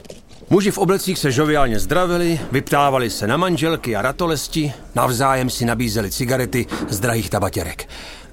Muži 0.51 0.71
v 0.71 0.79
oblecích 0.79 1.19
se 1.19 1.33
žoviálně 1.33 1.79
zdravili, 1.79 2.41
vyptávali 2.53 3.11
se 3.11 3.27
na 3.27 3.37
manželky 3.37 3.97
a 3.97 4.03
ratolesti, 4.03 4.73
navzájem 4.95 5.51
si 5.51 5.65
nabízeli 5.65 6.11
cigarety 6.11 6.67
z 6.89 7.01
drahých 7.01 7.31
tabatěrek. 7.31 7.89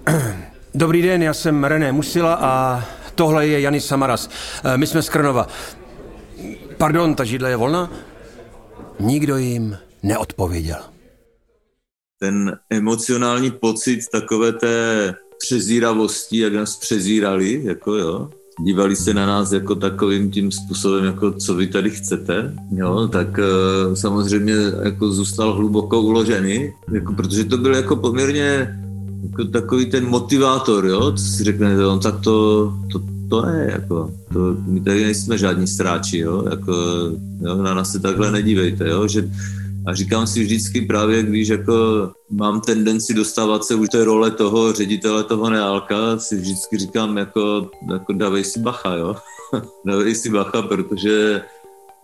Dobrý 0.76 1.02
den, 1.02 1.24
já 1.24 1.34
jsem 1.34 1.64
René 1.64 1.92
Musila 1.92 2.34
a 2.34 2.84
tohle 3.16 3.48
je 3.48 3.62
Janis 3.62 3.86
Samaras. 3.86 4.30
Eh, 4.64 4.78
my 4.78 4.88
jsme 4.88 5.02
z 5.02 5.10
Krnova. 5.10 5.48
Pardon, 6.78 7.16
ta 7.16 7.24
židle 7.24 7.50
je 7.50 7.56
volná? 7.56 7.92
Nikdo 9.00 9.38
jim 9.38 9.78
neodpověděl. 10.04 10.80
Ten 12.20 12.58
emocionální 12.70 13.52
pocit 13.52 14.00
takové 14.12 14.52
té 14.52 15.16
přezíravosti, 15.46 16.38
jak 16.38 16.54
nás 16.54 16.76
přezírali, 16.76 17.62
jako 17.64 17.96
jo, 17.96 18.30
dívali 18.66 18.96
se 18.96 19.14
na 19.14 19.26
nás 19.26 19.52
jako 19.52 19.76
takovým 19.76 20.32
tím 20.32 20.52
způsobem, 20.52 21.06
jako 21.06 21.32
co 21.32 21.56
vy 21.56 21.68
tady 21.68 21.90
chcete, 21.90 22.54
jo, 22.72 23.08
tak 23.08 23.28
uh, 23.38 23.94
samozřejmě 23.94 24.54
jako 24.84 25.12
zůstal 25.12 25.54
hluboko 25.54 26.02
uložený, 26.02 26.72
jako, 26.92 27.14
protože 27.14 27.44
to 27.44 27.58
byl 27.58 27.76
jako 27.76 27.96
poměrně 27.96 28.80
jako 29.24 29.46
takový 29.46 29.86
ten 29.86 30.06
motivátor, 30.06 30.86
jo, 30.86 31.12
co 31.12 31.24
si 31.24 31.44
řekne, 31.44 31.78
no, 31.78 32.00
tak 32.00 32.20
to, 32.20 32.74
to, 32.92 33.02
to 33.30 33.48
je, 33.48 33.72
jako, 33.72 34.12
to, 34.34 34.56
my 34.68 34.80
tady 34.82 35.04
nejsme 35.04 35.38
žádní 35.38 35.68
stráči, 35.68 36.18
jo, 36.18 36.46
jako, 36.50 36.74
jo, 37.42 37.64
na 37.64 37.74
nás 37.74 37.92
se 37.92 38.00
takhle 38.00 38.32
nedívejte, 38.32 38.90
jo, 38.90 39.08
že 39.08 39.30
a 39.88 39.96
říkám 39.96 40.28
si 40.28 40.44
vždycky 40.44 40.82
právě, 40.82 41.24
když 41.24 41.48
jako 41.48 41.74
mám 42.30 42.62
tendenci 42.62 43.14
dostávat 43.14 43.66
se 43.66 43.76
už 43.76 43.90
té 43.90 44.04
role 44.04 44.32
toho 44.32 44.74
ředitele 44.74 45.24
toho 45.24 45.50
neálka, 45.50 46.20
si 46.20 46.38
vždycky 46.38 46.78
říkám 46.78 47.18
jako, 47.18 47.70
jako 47.92 48.14
dávej 48.14 48.44
si 48.44 48.60
bacha, 48.60 48.96
jo. 48.96 49.16
dávej 49.86 50.16
si 50.16 50.30
bacha, 50.30 50.62
protože 50.62 51.42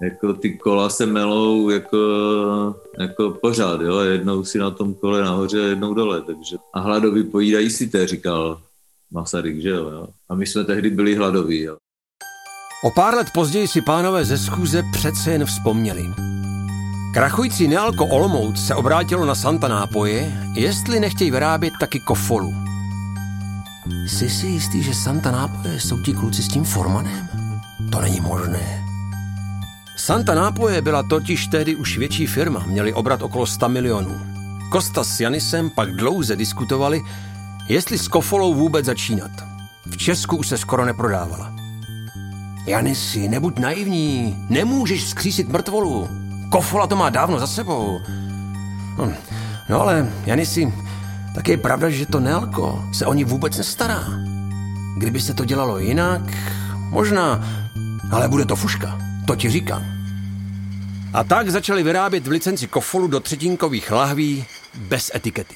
jako 0.02 0.34
ty 0.34 0.58
kola 0.58 0.90
se 0.90 1.06
melou 1.06 1.70
jako, 1.70 2.00
jako 3.00 3.32
pořád, 3.42 3.82
jo, 3.82 4.00
jednou 4.00 4.44
si 4.44 4.58
na 4.58 4.72
tom 4.72 4.94
kole 4.94 5.22
nahoře, 5.22 5.58
jednou 5.58 5.94
dole, 5.94 6.22
takže 6.22 6.56
a 6.74 6.80
hladoví 6.80 7.24
pojídají 7.24 7.70
si 7.70 7.88
té, 7.88 8.08
říkal 8.08 8.62
Masaryk, 9.12 9.62
že 9.62 9.70
jo, 9.70 9.90
jo. 9.90 10.08
A 10.30 10.36
my 10.36 10.48
jsme 10.48 10.64
tehdy 10.64 10.90
byli 10.90 11.16
hladoví, 11.16 11.62
jo. 11.62 11.78
O 12.84 12.92
pár 12.92 13.16
let 13.16 13.28
později 13.34 13.68
si 13.68 13.82
pánové 13.82 14.26
ze 14.26 14.38
schůze 14.38 14.84
přece 14.94 15.32
jen 15.32 15.46
vzpomněli. 15.46 16.04
Krachující 17.14 17.68
Nealko 17.68 18.06
Olomouc 18.06 18.66
se 18.66 18.76
obrátilo 18.76 19.26
na 19.26 19.36
Santa 19.36 19.68
nápoje, 19.68 20.32
jestli 20.54 21.00
nechtějí 21.00 21.32
vyrábět 21.32 21.74
taky 21.80 22.00
kofolu. 22.00 22.54
Jsi 24.08 24.30
si 24.30 24.48
jistý, 24.48 24.84
že 24.84 24.94
Santa 24.94 25.32
nápoje 25.32 25.80
jsou 25.80 26.00
ti 26.00 26.14
kluci 26.14 26.44
s 26.44 26.48
tím 26.48 26.64
formanem? 26.64 27.30
To 27.92 28.02
není 28.02 28.20
možné. 28.20 28.86
Santa 29.98 30.36
Nápoje 30.36 30.82
byla 30.82 31.04
totiž 31.04 31.48
tehdy 31.48 31.76
už 31.76 31.98
větší 31.98 32.28
firma, 32.28 32.64
měli 32.68 32.94
obrat 32.94 33.22
okolo 33.22 33.46
100 33.46 33.70
milionů. 33.70 34.22
Kosta 34.72 35.04
s 35.04 35.20
Janisem 35.20 35.70
pak 35.70 35.92
dlouze 35.92 36.36
diskutovali, 36.36 37.02
jestli 37.70 37.98
s 37.98 38.08
kofolou 38.08 38.54
vůbec 38.54 38.86
začínat. 38.86 39.32
V 39.86 39.98
Česku 39.98 40.38
už 40.38 40.48
se 40.48 40.58
skoro 40.58 40.86
neprodávala. 40.86 41.54
Janisi, 42.66 43.28
nebuď 43.28 43.60
naivní, 43.60 44.46
nemůžeš 44.50 45.04
skřísit 45.04 45.50
mrtvolu. 45.50 46.29
Kofola 46.50 46.88
to 46.88 46.96
má 46.96 47.10
dávno 47.10 47.40
za 47.40 47.48
sebou. 47.48 48.02
Hm. 48.98 49.14
No 49.70 49.82
ale, 49.82 50.10
Janisi, 50.26 50.74
tak 51.36 51.48
je 51.48 51.58
pravda, 51.58 51.90
že 51.90 52.06
to 52.06 52.20
Nelko 52.20 52.86
se 52.94 53.06
o 53.06 53.14
ní 53.14 53.24
vůbec 53.24 53.58
nestará. 53.58 54.04
Kdyby 54.98 55.22
se 55.22 55.34
to 55.34 55.46
dělalo 55.46 55.78
jinak, 55.78 56.22
možná, 56.90 57.48
ale 58.12 58.28
bude 58.28 58.46
to 58.46 58.56
fuška, 58.56 59.00
to 59.28 59.36
ti 59.36 59.50
říkám. 59.50 59.86
A 61.14 61.24
tak 61.24 61.50
začali 61.50 61.84
vyrábět 61.84 62.28
v 62.28 62.32
licenci 62.32 62.68
kofolu 62.68 63.08
do 63.08 63.20
třetinkových 63.20 63.92
lahví 63.92 64.46
bez 64.76 65.12
etikety. 65.16 65.56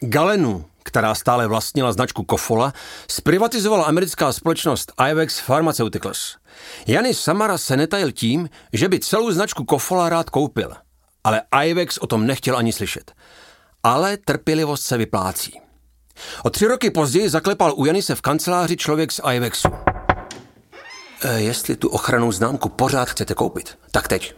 Galenu, 0.00 0.64
která 0.82 1.14
stále 1.14 1.46
vlastnila 1.46 1.92
značku 1.92 2.24
Kofola, 2.24 2.72
zprivatizovala 3.10 3.84
americká 3.84 4.32
společnost 4.32 4.92
Ivex 5.10 5.40
Pharmaceuticals. 5.46 6.36
Janis 6.86 7.20
Samara 7.20 7.58
se 7.58 7.76
netajil 7.76 8.12
tím, 8.12 8.48
že 8.72 8.88
by 8.88 9.00
celou 9.00 9.30
značku 9.30 9.64
Kofola 9.64 10.08
rád 10.08 10.30
koupil, 10.30 10.72
ale 11.24 11.42
Ivex 11.64 11.98
o 11.98 12.06
tom 12.06 12.26
nechtěl 12.26 12.56
ani 12.56 12.72
slyšet. 12.72 13.12
Ale 13.82 14.16
trpělivost 14.16 14.82
se 14.82 14.96
vyplácí. 14.96 15.60
O 16.44 16.50
tři 16.50 16.66
roky 16.66 16.90
později 16.90 17.28
zaklepal 17.28 17.72
u 17.76 17.84
Janise 17.84 18.14
v 18.14 18.20
kanceláři 18.20 18.76
člověk 18.76 19.12
z 19.12 19.20
Ivexu. 19.34 19.68
E, 21.24 21.40
jestli 21.40 21.76
tu 21.76 21.88
ochranou 21.88 22.32
známku 22.32 22.68
pořád 22.68 23.10
chcete 23.10 23.34
koupit, 23.34 23.78
tak 23.90 24.08
teď. 24.08 24.34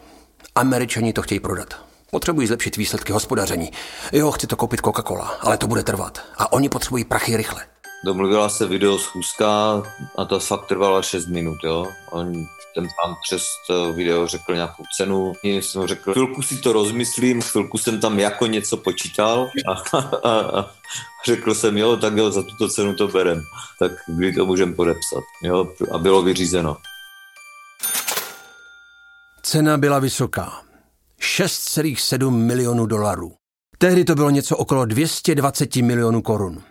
Američani 0.55 1.13
to 1.13 1.23
chtějí 1.23 1.41
prodat. 1.41 1.92
Potřebují 2.15 2.47
zlepšit 2.47 2.77
výsledky 2.77 3.13
hospodaření. 3.13 3.71
Jo, 4.13 4.31
chci 4.31 4.47
to 4.47 4.57
koupit 4.57 4.81
Coca-Cola, 4.81 5.31
ale 5.41 5.59
to 5.59 5.67
bude 5.67 5.83
trvat. 5.83 6.23
A 6.39 6.53
oni 6.53 6.69
potřebují 6.69 7.05
prachy 7.05 7.37
rychle. 7.37 7.67
Domluvila 8.05 8.49
se 8.49 8.67
video 8.67 8.99
schůzka 8.99 9.83
a 10.19 10.25
to 10.25 10.41
fakt 10.41 10.67
trvala 10.67 11.03
6 11.03 11.27
minut, 11.27 11.59
jo. 11.65 11.87
On, 12.11 12.33
ten 12.75 12.85
pán 13.03 13.15
přes 13.23 13.43
to 13.67 13.93
video 13.93 14.27
řekl 14.27 14.55
nějakou 14.55 14.83
cenu, 14.97 15.33
já 15.45 15.63
jsem 15.63 15.87
řekl, 15.87 16.13
chvilku 16.13 16.43
si 16.43 16.57
to 16.57 16.73
rozmyslím, 16.73 17.43
chvilku 17.43 17.79
jsem 17.79 18.01
tam 18.01 18.19
jako 18.19 18.47
něco 18.47 18.77
počítal 18.77 19.51
a, 19.69 19.99
a, 20.29 20.61
a 20.61 20.71
řekl 21.27 21.55
jsem, 21.55 21.79
jo, 21.79 21.97
tak 21.97 22.17
jo, 22.17 22.31
za 22.31 22.43
tuto 22.43 22.69
cenu 22.69 22.95
to 22.95 23.09
berem, 23.09 23.43
tak 23.79 23.93
kdy 24.07 24.33
to 24.33 24.47
můžeme 24.47 24.73
podepsat, 24.75 25.25
jo, 25.43 25.69
a 25.93 25.99
bylo 25.99 26.23
vyřízeno. 26.23 26.77
Cena 29.43 29.79
byla 29.79 29.99
vysoká. 29.99 30.72
6,7 31.39 32.31
milionů 32.31 32.87
dolarů. 32.87 33.33
Tehdy 33.79 34.05
to 34.05 34.15
bylo 34.15 34.31
něco 34.31 34.57
okolo 34.57 34.85
220 34.85 35.77
milionů 35.77 36.23
korun. 36.23 36.63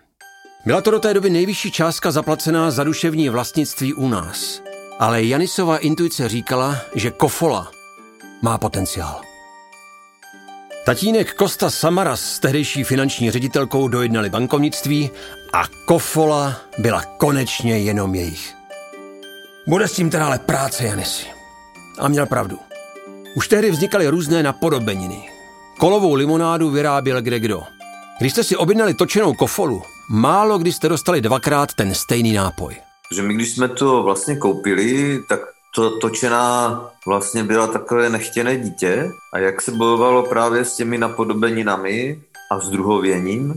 Byla 0.66 0.82
to 0.82 0.92
do 0.92 1.00
té 1.00 1.14
doby 1.14 1.30
nejvyšší 1.30 1.72
částka 1.72 2.12
zaplacená 2.12 2.72
za 2.72 2.84
duševní 2.84 3.30
vlastnictví 3.30 3.94
u 3.94 4.08
nás. 4.08 4.62
Ale 5.00 5.24
Janisova 5.24 5.78
intuice 5.78 6.30
říkala, 6.30 6.78
že 6.96 7.12
Kofola 7.12 7.72
má 8.42 8.58
potenciál. 8.58 9.22
Tatínek 10.86 11.34
Kosta 11.34 11.70
Samaras 11.70 12.22
s 12.22 12.40
tehdejší 12.40 12.84
finanční 12.84 13.32
ředitelkou 13.32 13.88
dojednali 13.88 14.30
bankovnictví 14.30 15.10
a 15.54 15.64
Kofola 15.86 16.62
byla 16.78 17.04
konečně 17.04 17.80
jenom 17.80 18.16
jejich. 18.16 18.54
Bude 19.68 19.88
s 19.88 19.94
tím 19.94 20.10
teda 20.10 20.26
ale 20.26 20.40
práce, 20.40 20.86
Janisi. 20.86 21.26
A 22.00 22.08
měl 22.08 22.26
pravdu. 22.26 22.71
Už 23.36 23.48
tehdy 23.48 23.72
vznikaly 23.72 24.08
různé 24.08 24.44
napodobeniny. 24.44 25.30
Kolovou 25.80 26.14
limonádu 26.14 26.70
vyráběl 26.70 27.22
kde 27.22 27.40
kdo. 27.40 27.64
Když 28.20 28.32
jste 28.32 28.44
si 28.44 28.56
objednali 28.56 28.94
točenou 28.94 29.34
kofolu, 29.34 29.82
málo 30.10 30.58
kdy 30.58 30.72
jste 30.72 30.90
dostali 30.90 31.22
dvakrát 31.22 31.74
ten 31.74 31.94
stejný 31.96 32.34
nápoj. 32.34 32.76
Že 33.16 33.22
my, 33.22 33.34
když 33.34 33.56
jsme 33.56 33.68
to 33.68 34.04
vlastně 34.04 34.36
koupili, 34.36 35.20
tak 35.30 35.40
to 35.76 36.00
točená 36.00 36.82
vlastně 37.08 37.44
byla 37.44 37.68
takové 37.68 38.10
nechtěné 38.10 38.58
dítě 38.58 39.10
a 39.34 39.40
jak 39.40 39.62
se 39.62 39.72
bojovalo 39.72 40.24
právě 40.24 40.66
s 40.66 40.76
těmi 40.76 40.98
napodobeninami 40.98 42.22
a 42.52 42.60
s 42.60 42.70
druhověním, 42.70 43.54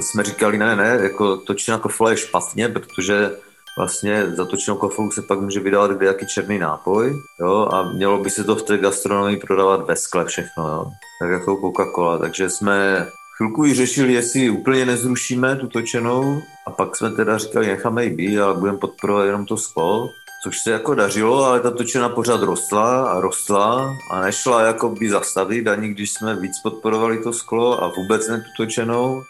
jsme 0.00 0.22
říkali, 0.22 0.58
ne, 0.58 0.76
ne, 0.76 0.98
jako 1.02 1.36
točená 1.36 1.78
kofola 1.78 2.10
je 2.10 2.16
špatně, 2.16 2.68
protože 2.68 3.30
vlastně 3.78 4.26
za 4.26 4.44
točenou 4.44 4.76
kofolu 4.76 5.10
se 5.10 5.22
pak 5.22 5.40
může 5.40 5.60
vydávat 5.60 5.90
kdejaký 5.90 6.26
černý 6.26 6.58
nápoj, 6.58 7.22
jo, 7.40 7.68
a 7.72 7.82
mělo 7.92 8.18
by 8.18 8.30
se 8.30 8.44
to 8.44 8.56
v 8.56 8.62
té 8.62 8.78
gastronomii 8.78 9.36
prodávat 9.36 9.86
ve 9.86 9.96
skle 9.96 10.24
všechno, 10.24 10.68
jo, 10.68 10.86
tak 11.20 11.30
jako 11.30 11.56
Coca-Cola, 11.56 12.18
takže 12.18 12.50
jsme 12.50 13.06
chvilku 13.36 13.64
ji 13.64 13.74
řešili, 13.74 14.12
jestli 14.12 14.50
úplně 14.50 14.86
nezrušíme 14.86 15.56
tu 15.56 15.68
točenou 15.68 16.42
a 16.66 16.70
pak 16.70 16.96
jsme 16.96 17.10
teda 17.10 17.38
říkali, 17.38 17.66
necháme 17.66 18.04
ji 18.04 18.10
být, 18.10 18.40
ale 18.40 18.54
budeme 18.54 18.78
podporovat 18.78 19.24
jenom 19.24 19.46
to 19.46 19.56
sklo, 19.56 20.08
což 20.44 20.58
se 20.58 20.70
jako 20.70 20.94
dařilo, 20.94 21.44
ale 21.44 21.60
ta 21.60 21.70
točena 21.70 22.08
pořád 22.08 22.42
rostla 22.42 23.08
a 23.08 23.20
rostla 23.20 23.96
a 24.10 24.20
nešla 24.20 24.62
jako 24.62 24.88
by 24.88 25.10
zastavit, 25.10 25.68
ani 25.68 25.88
když 25.88 26.12
jsme 26.12 26.36
víc 26.36 26.52
podporovali 26.62 27.22
to 27.22 27.32
sklo 27.32 27.84
a 27.84 27.92
vůbec 27.96 28.28
ne 28.28 28.38
tu 28.38 28.64
točenou. 28.64 29.22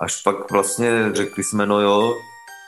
Až 0.00 0.22
pak 0.22 0.50
vlastně 0.50 1.10
řekli 1.12 1.44
jsme, 1.44 1.66
no 1.66 1.80
jo, 1.80 2.14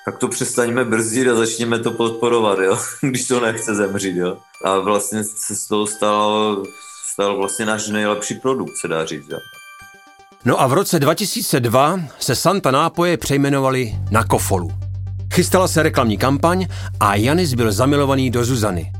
tak 0.04 0.18
to 0.18 0.28
přestaňme 0.28 0.84
brzdit 0.84 1.28
a 1.28 1.34
začněme 1.34 1.78
to 1.78 1.90
podporovat, 1.90 2.58
jo? 2.58 2.78
když 3.00 3.26
to 3.26 3.40
nechce 3.40 3.74
zemřít. 3.74 4.16
Jo? 4.16 4.36
A 4.64 4.78
vlastně 4.78 5.24
se 5.24 5.56
z 5.56 5.66
toho 5.66 5.86
stal, 5.86 6.62
stal 7.12 7.36
vlastně 7.36 7.66
náš 7.66 7.88
nejlepší 7.88 8.34
produkt, 8.34 8.76
se 8.76 8.88
dá 8.88 9.04
říct. 9.04 9.28
Jo? 9.30 9.38
No 10.44 10.60
a 10.60 10.66
v 10.66 10.72
roce 10.72 11.00
2002 11.00 12.00
se 12.18 12.34
Santa 12.34 12.70
nápoje 12.70 13.16
přejmenovali 13.16 13.94
na 14.10 14.24
Kofolu. 14.24 14.70
Chystala 15.34 15.68
se 15.68 15.82
reklamní 15.82 16.18
kampaň 16.18 16.66
a 17.00 17.14
Janis 17.14 17.54
byl 17.54 17.72
zamilovaný 17.72 18.30
do 18.30 18.44
Zuzany. 18.44 18.92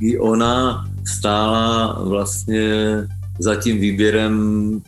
I 0.00 0.18
ona 0.18 0.84
stála 1.06 2.02
vlastně 2.02 2.68
za 3.40 3.54
tím 3.54 3.80
výběrem 3.80 4.34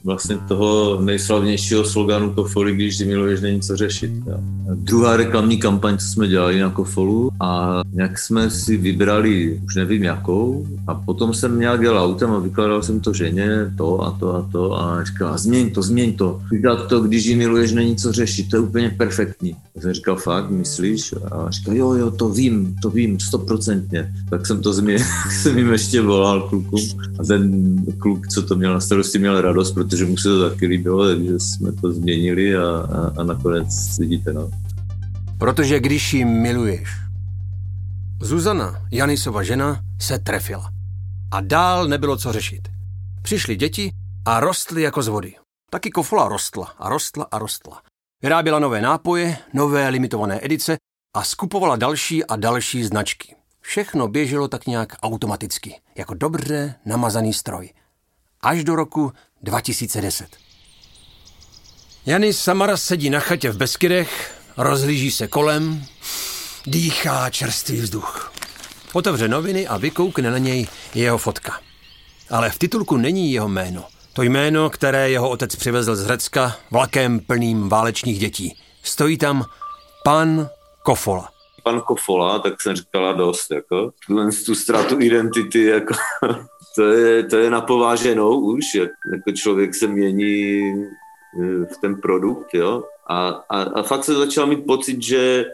vlastně 0.04 0.38
toho 0.48 1.00
nejslavnějšího 1.00 1.84
sloganu 1.84 2.30
Kofoli, 2.30 2.74
když 2.74 2.96
si 2.96 3.04
miluješ, 3.04 3.40
není 3.40 3.60
co 3.60 3.76
řešit. 3.76 4.12
Jo. 4.26 4.36
Druhá 4.74 5.16
reklamní 5.16 5.58
kampaň, 5.58 5.98
co 5.98 6.06
jsme 6.06 6.28
dělali 6.28 6.60
na 6.60 6.70
Kofolu 6.70 7.30
a 7.40 7.82
nějak 7.92 8.18
jsme 8.18 8.50
si 8.50 8.76
vybrali, 8.76 9.60
už 9.64 9.74
nevím 9.74 10.02
jakou, 10.02 10.66
a 10.86 10.94
potom 10.94 11.34
jsem 11.34 11.60
nějak 11.60 11.80
dělal 11.80 12.04
autem 12.04 12.30
a 12.30 12.38
vykládal 12.38 12.82
jsem 12.82 13.00
to 13.00 13.12
ženě, 13.12 13.72
to 13.76 14.00
a 14.00 14.10
to 14.20 14.34
a 14.34 14.48
to 14.52 14.80
a 14.80 15.04
říkala, 15.04 15.38
změň 15.38 15.70
to, 15.70 15.82
změň 15.82 16.12
to. 16.12 16.40
Vydat 16.50 16.88
to, 16.88 17.00
když 17.00 17.24
ji 17.24 17.36
miluješ, 17.36 17.72
není 17.72 17.96
co 17.96 18.12
řešit, 18.12 18.50
to 18.50 18.56
je 18.56 18.60
úplně 18.60 18.90
perfektní. 18.90 19.56
A 19.76 19.80
jsem 19.80 19.92
říkal, 19.92 20.16
fakt, 20.16 20.50
myslíš? 20.50 21.14
A 21.32 21.50
říkal, 21.50 21.76
jo, 21.76 21.92
jo, 21.92 22.10
to 22.10 22.28
vím, 22.28 22.76
to 22.82 22.90
vím, 22.90 23.20
stoprocentně. 23.20 24.14
Tak 24.30 24.46
jsem 24.46 24.62
to 24.62 24.72
změnil, 24.72 25.06
jsem 25.42 25.58
jim 25.58 25.72
ještě 25.72 26.00
volal 26.00 26.40
klukům 26.40 26.80
a 27.18 27.24
ten 27.24 27.76
kluk, 27.98 28.28
co 28.28 28.41
to 28.42 28.56
měl 28.56 28.74
na 28.74 28.80
starosti, 28.80 29.18
měl 29.18 29.40
radost, 29.40 29.72
protože 29.72 30.04
mu 30.04 30.16
se 30.16 30.28
to 30.28 30.50
taky 30.50 30.66
líbilo, 30.66 31.08
takže 31.08 31.40
jsme 31.40 31.72
to 31.72 31.92
změnili 31.92 32.56
a, 32.56 32.62
a, 32.62 33.20
a 33.20 33.22
nakonec 33.22 33.98
vidíte, 33.98 34.32
no. 34.32 34.50
Protože 35.38 35.80
když 35.80 36.14
ji 36.14 36.24
miluješ. 36.24 36.88
Zuzana, 38.22 38.82
Janisova 38.90 39.42
žena, 39.42 39.80
se 40.00 40.18
trefila. 40.18 40.70
A 41.30 41.40
dál 41.40 41.88
nebylo 41.88 42.16
co 42.16 42.32
řešit. 42.32 42.68
Přišly 43.22 43.56
děti 43.56 43.92
a 44.24 44.40
rostly 44.40 44.82
jako 44.82 45.02
z 45.02 45.08
vody. 45.08 45.34
Taky 45.70 45.90
kofola 45.90 46.28
rostla 46.28 46.74
a 46.78 46.88
rostla 46.88 47.26
a 47.30 47.38
rostla. 47.38 47.82
Vyráběla 48.22 48.58
nové 48.58 48.80
nápoje, 48.80 49.36
nové 49.54 49.88
limitované 49.88 50.44
edice 50.44 50.76
a 51.16 51.22
skupovala 51.22 51.76
další 51.76 52.24
a 52.24 52.36
další 52.36 52.84
značky. 52.84 53.34
Všechno 53.60 54.08
běželo 54.08 54.48
tak 54.48 54.66
nějak 54.66 54.92
automaticky, 55.02 55.80
jako 55.96 56.14
dobře 56.14 56.74
namazaný 56.86 57.32
stroj 57.32 57.70
až 58.42 58.64
do 58.64 58.76
roku 58.76 59.12
2010. 59.42 60.26
Janis 62.06 62.38
Samara 62.38 62.76
sedí 62.76 63.10
na 63.10 63.20
chatě 63.20 63.50
v 63.50 63.56
Beskydech, 63.56 64.34
rozhlíží 64.56 65.10
se 65.10 65.28
kolem, 65.28 65.84
dýchá 66.66 67.30
čerstvý 67.30 67.80
vzduch. 67.80 68.32
Otevře 68.92 69.28
noviny 69.28 69.66
a 69.66 69.76
vykoukne 69.76 70.30
na 70.30 70.38
něj 70.38 70.66
jeho 70.94 71.18
fotka. 71.18 71.60
Ale 72.30 72.50
v 72.50 72.58
titulku 72.58 72.96
není 72.96 73.32
jeho 73.32 73.48
jméno. 73.48 73.84
To 74.12 74.22
jméno, 74.22 74.70
které 74.70 75.10
jeho 75.10 75.30
otec 75.30 75.56
přivezl 75.56 75.96
z 75.96 76.06
Řecka 76.06 76.56
vlakem 76.70 77.20
plným 77.20 77.68
válečných 77.68 78.18
dětí. 78.18 78.56
Stojí 78.82 79.18
tam 79.18 79.44
pan 80.04 80.48
Kofola. 80.82 81.28
Pan 81.64 81.80
Kofola, 81.80 82.38
tak 82.38 82.60
jsem 82.60 82.76
říkala 82.76 83.12
dost, 83.12 83.50
jako. 83.50 83.92
Tu 84.46 84.54
ztrátu 84.54 85.00
identity, 85.00 85.64
jako 85.64 85.94
to 86.74 86.82
je, 86.82 87.22
to 87.22 87.36
je 87.36 87.50
napováženou 87.50 88.40
už, 88.40 88.74
jak, 88.74 88.90
jako 89.12 89.32
člověk 89.32 89.74
se 89.74 89.86
mění 89.86 90.72
eh, 90.72 91.66
v 91.74 91.76
ten 91.80 92.00
produkt, 92.00 92.54
jo. 92.54 92.84
A, 93.06 93.28
a, 93.28 93.62
a 93.62 93.82
fakt 93.82 94.04
se 94.04 94.14
začal 94.14 94.46
mít 94.46 94.66
pocit, 94.66 95.02
že 95.02 95.44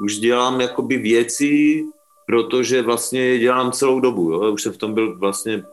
už 0.00 0.18
dělám 0.18 0.60
jakoby 0.60 0.96
věci, 0.96 1.84
protože 2.26 2.82
vlastně 2.82 3.20
je 3.20 3.38
dělám 3.38 3.72
celou 3.72 4.00
dobu, 4.00 4.30
jo. 4.30 4.52
Už 4.52 4.62
jsem 4.62 4.72
v 4.72 4.76
tom 4.76 4.94
byl 4.94 5.18
vlastně 5.18 5.64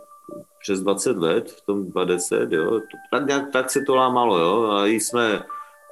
přes 0.62 0.82
20 0.82 1.18
let, 1.18 1.52
v 1.52 1.66
tom 1.66 1.92
20, 1.92 2.52
jo. 2.52 2.80
Tak, 3.12 3.28
nějak, 3.28 3.52
tak 3.52 3.72
se 3.72 3.82
to 3.82 3.96
lámalo, 3.96 4.40
jo. 4.40 4.72
A 4.72 4.86
jsme 4.86 5.44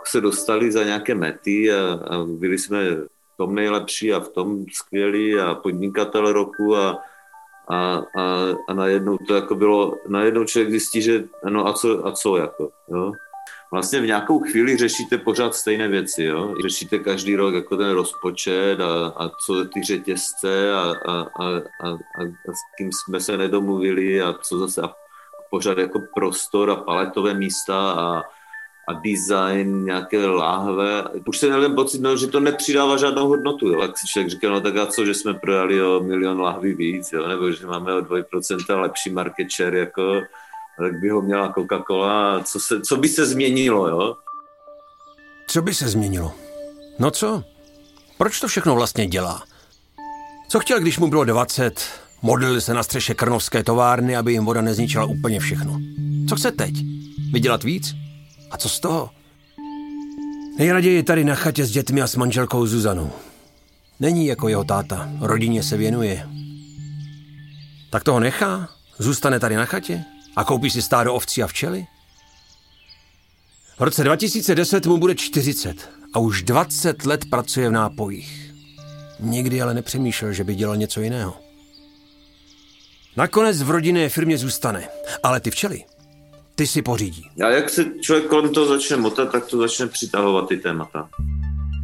se 0.05 0.21
dostali 0.21 0.71
za 0.71 0.83
nějaké 0.83 1.15
mety 1.15 1.73
a, 1.73 1.93
a 1.93 2.23
byli 2.23 2.57
jsme 2.57 2.95
v 2.95 3.37
tom 3.37 3.55
nejlepší 3.55 4.13
a 4.13 4.19
v 4.19 4.29
tom 4.29 4.65
skvělí 4.73 5.39
a 5.39 5.55
podnikatel 5.55 6.33
roku 6.33 6.75
a, 6.75 7.01
a, 7.69 8.01
a, 8.17 8.45
a 8.67 8.73
najednou 8.73 9.17
to 9.17 9.35
jako 9.35 9.55
bylo, 9.55 9.95
najednou 10.07 10.43
člověk 10.43 10.69
zjistí, 10.69 11.01
že 11.01 11.23
no 11.49 11.67
a 11.67 11.73
co, 11.73 12.07
a 12.07 12.11
co 12.11 12.37
jako, 12.37 12.69
jo 12.91 13.11
vlastně 13.71 14.01
v 14.01 14.05
nějakou 14.05 14.39
chvíli 14.39 14.77
řešíte 14.77 15.17
pořád 15.17 15.55
stejné 15.55 15.87
věci. 15.87 16.23
Jo? 16.23 16.55
Řešíte 16.61 16.99
každý 16.99 17.35
rok 17.35 17.53
jako 17.53 17.77
ten 17.77 17.89
rozpočet 17.89 18.81
a, 18.81 19.07
a 19.07 19.29
co 19.29 19.65
ty 19.65 19.83
řetězce 19.83 20.73
a, 20.73 20.93
a, 21.07 21.13
a, 21.13 21.47
a, 21.83 21.89
a, 22.19 22.51
s 22.51 22.59
kým 22.77 22.89
jsme 22.91 23.19
se 23.19 23.37
nedomluvili 23.37 24.21
a 24.21 24.33
co 24.33 24.59
zase 24.59 24.81
a 24.81 24.93
pořád 25.49 25.77
jako 25.77 25.99
prostor 26.15 26.71
a 26.71 26.75
paletové 26.75 27.33
místa 27.33 27.91
a, 27.91 28.21
a 28.89 28.93
design, 28.93 29.85
nějaké 29.85 30.25
láhve. 30.25 31.03
Už 31.27 31.37
se 31.37 31.49
nevím 31.49 31.75
pocit, 31.75 32.01
no, 32.01 32.17
že 32.17 32.27
to 32.27 32.39
nepřidává 32.39 32.97
žádnou 32.97 33.27
hodnotu. 33.27 33.67
Jo? 33.67 33.81
Jak 33.81 33.97
si 33.97 34.07
člověk 34.07 34.29
říká, 34.29 34.49
no 34.49 34.61
tak 34.61 34.77
a 34.77 34.85
co, 34.85 35.05
že 35.05 35.13
jsme 35.13 35.33
prodali 35.33 35.83
o 35.83 35.99
milion 36.03 36.41
láhví 36.41 36.73
víc, 36.73 37.11
jo? 37.11 37.27
nebo 37.27 37.51
že 37.51 37.67
máme 37.67 37.93
o 37.93 38.01
2% 38.01 38.81
lepší 38.81 39.09
market 39.09 39.47
share, 39.51 39.79
jako 39.79 40.21
tak 40.79 40.99
by 41.01 41.09
ho 41.09 41.21
měla 41.21 41.53
Coca-Cola. 41.53 42.43
Co, 42.43 42.59
se, 42.59 42.81
co 42.81 42.97
by 42.97 43.07
se 43.07 43.25
změnilo, 43.25 43.87
jo? 43.87 44.15
Co 45.47 45.61
by 45.61 45.73
se 45.73 45.87
změnilo? 45.87 46.33
No 46.99 47.11
co? 47.11 47.43
Proč 48.17 48.39
to 48.39 48.47
všechno 48.47 48.75
vlastně 48.75 49.07
dělá? 49.07 49.43
Co 50.49 50.59
chtěl, 50.59 50.79
když 50.79 50.99
mu 50.99 51.07
bylo 51.07 51.23
20? 51.23 51.81
Modlil 52.21 52.61
se 52.61 52.73
na 52.73 52.83
střeše 52.83 53.13
krnovské 53.13 53.63
továrny, 53.63 54.17
aby 54.17 54.31
jim 54.31 54.45
voda 54.45 54.61
nezničila 54.61 55.05
úplně 55.05 55.39
všechno. 55.39 55.79
Co 56.29 56.35
chce 56.35 56.51
teď? 56.51 56.73
Vydělat 57.31 57.63
víc? 57.63 57.98
A 58.51 58.57
co 58.57 58.69
z 58.69 58.79
toho? 58.79 59.09
Nejraději 60.57 61.03
tady 61.03 61.23
na 61.23 61.35
chatě 61.35 61.65
s 61.65 61.71
dětmi 61.71 62.01
a 62.01 62.07
s 62.07 62.15
manželkou 62.15 62.65
Zuzanou. 62.65 63.11
Není 63.99 64.25
jako 64.25 64.47
jeho 64.47 64.63
táta, 64.63 65.09
rodině 65.19 65.63
se 65.63 65.77
věnuje. 65.77 66.27
Tak 67.89 68.03
toho 68.03 68.19
nechá? 68.19 68.69
Zůstane 68.97 69.39
tady 69.39 69.55
na 69.55 69.65
chatě? 69.65 70.03
A 70.35 70.43
koupí 70.43 70.69
si 70.69 70.81
stádo 70.81 71.13
ovcí 71.13 71.43
a 71.43 71.47
včely? 71.47 71.85
V 73.77 73.81
roce 73.81 74.03
2010 74.03 74.85
mu 74.85 74.97
bude 74.97 75.15
40 75.15 75.89
a 76.13 76.19
už 76.19 76.43
20 76.43 77.05
let 77.05 77.25
pracuje 77.29 77.69
v 77.69 77.71
nápojích. 77.71 78.53
Nikdy 79.19 79.61
ale 79.61 79.73
nepřemýšlel, 79.73 80.33
že 80.33 80.43
by 80.43 80.55
dělal 80.55 80.77
něco 80.77 81.01
jiného. 81.01 81.37
Nakonec 83.15 83.61
v 83.61 83.69
rodinné 83.69 84.09
firmě 84.09 84.37
zůstane, 84.37 84.87
ale 85.23 85.39
ty 85.39 85.51
včely, 85.51 85.83
ty 86.59 86.67
si 86.67 86.81
pořídí. 86.81 87.29
A 87.45 87.49
jak 87.49 87.69
se 87.69 87.85
člověk 88.01 88.27
kolem 88.27 88.53
toho 88.53 88.67
začne 88.67 88.97
motat, 88.97 89.31
tak 89.31 89.45
to 89.45 89.57
začne 89.57 89.87
přitahovat 89.87 90.47
ty 90.47 90.57
témata. 90.57 91.09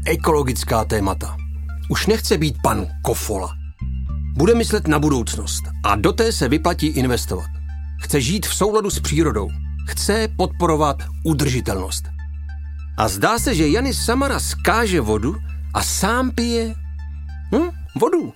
Ekologická 0.08 0.86
témata. 0.86 1.38
Už 1.90 2.08
nechce 2.08 2.38
být 2.38 2.56
pan 2.64 2.88
Kofola. 3.04 3.54
Bude 4.38 4.56
myslet 4.56 4.88
na 4.88 5.00
budoucnost 5.00 5.64
a 5.86 5.96
do 5.96 6.14
té 6.14 6.32
se 6.32 6.48
vyplatí 6.48 6.88
investovat. 6.88 7.46
Chce 8.04 8.22
žít 8.22 8.46
v 8.46 8.56
souladu 8.56 8.90
s 8.90 9.00
přírodou. 9.00 9.50
Chce 9.88 10.28
podporovat 10.38 10.98
udržitelnost. 11.26 12.04
A 12.98 13.08
zdá 13.08 13.40
se, 13.40 13.56
že 13.56 13.68
Janis 13.68 14.06
Samara 14.06 14.40
skáže 14.40 15.02
vodu 15.02 15.36
a 15.74 15.84
sám 15.84 16.32
pije 16.32 16.76
hm, 17.56 17.70
vodu. 18.00 18.34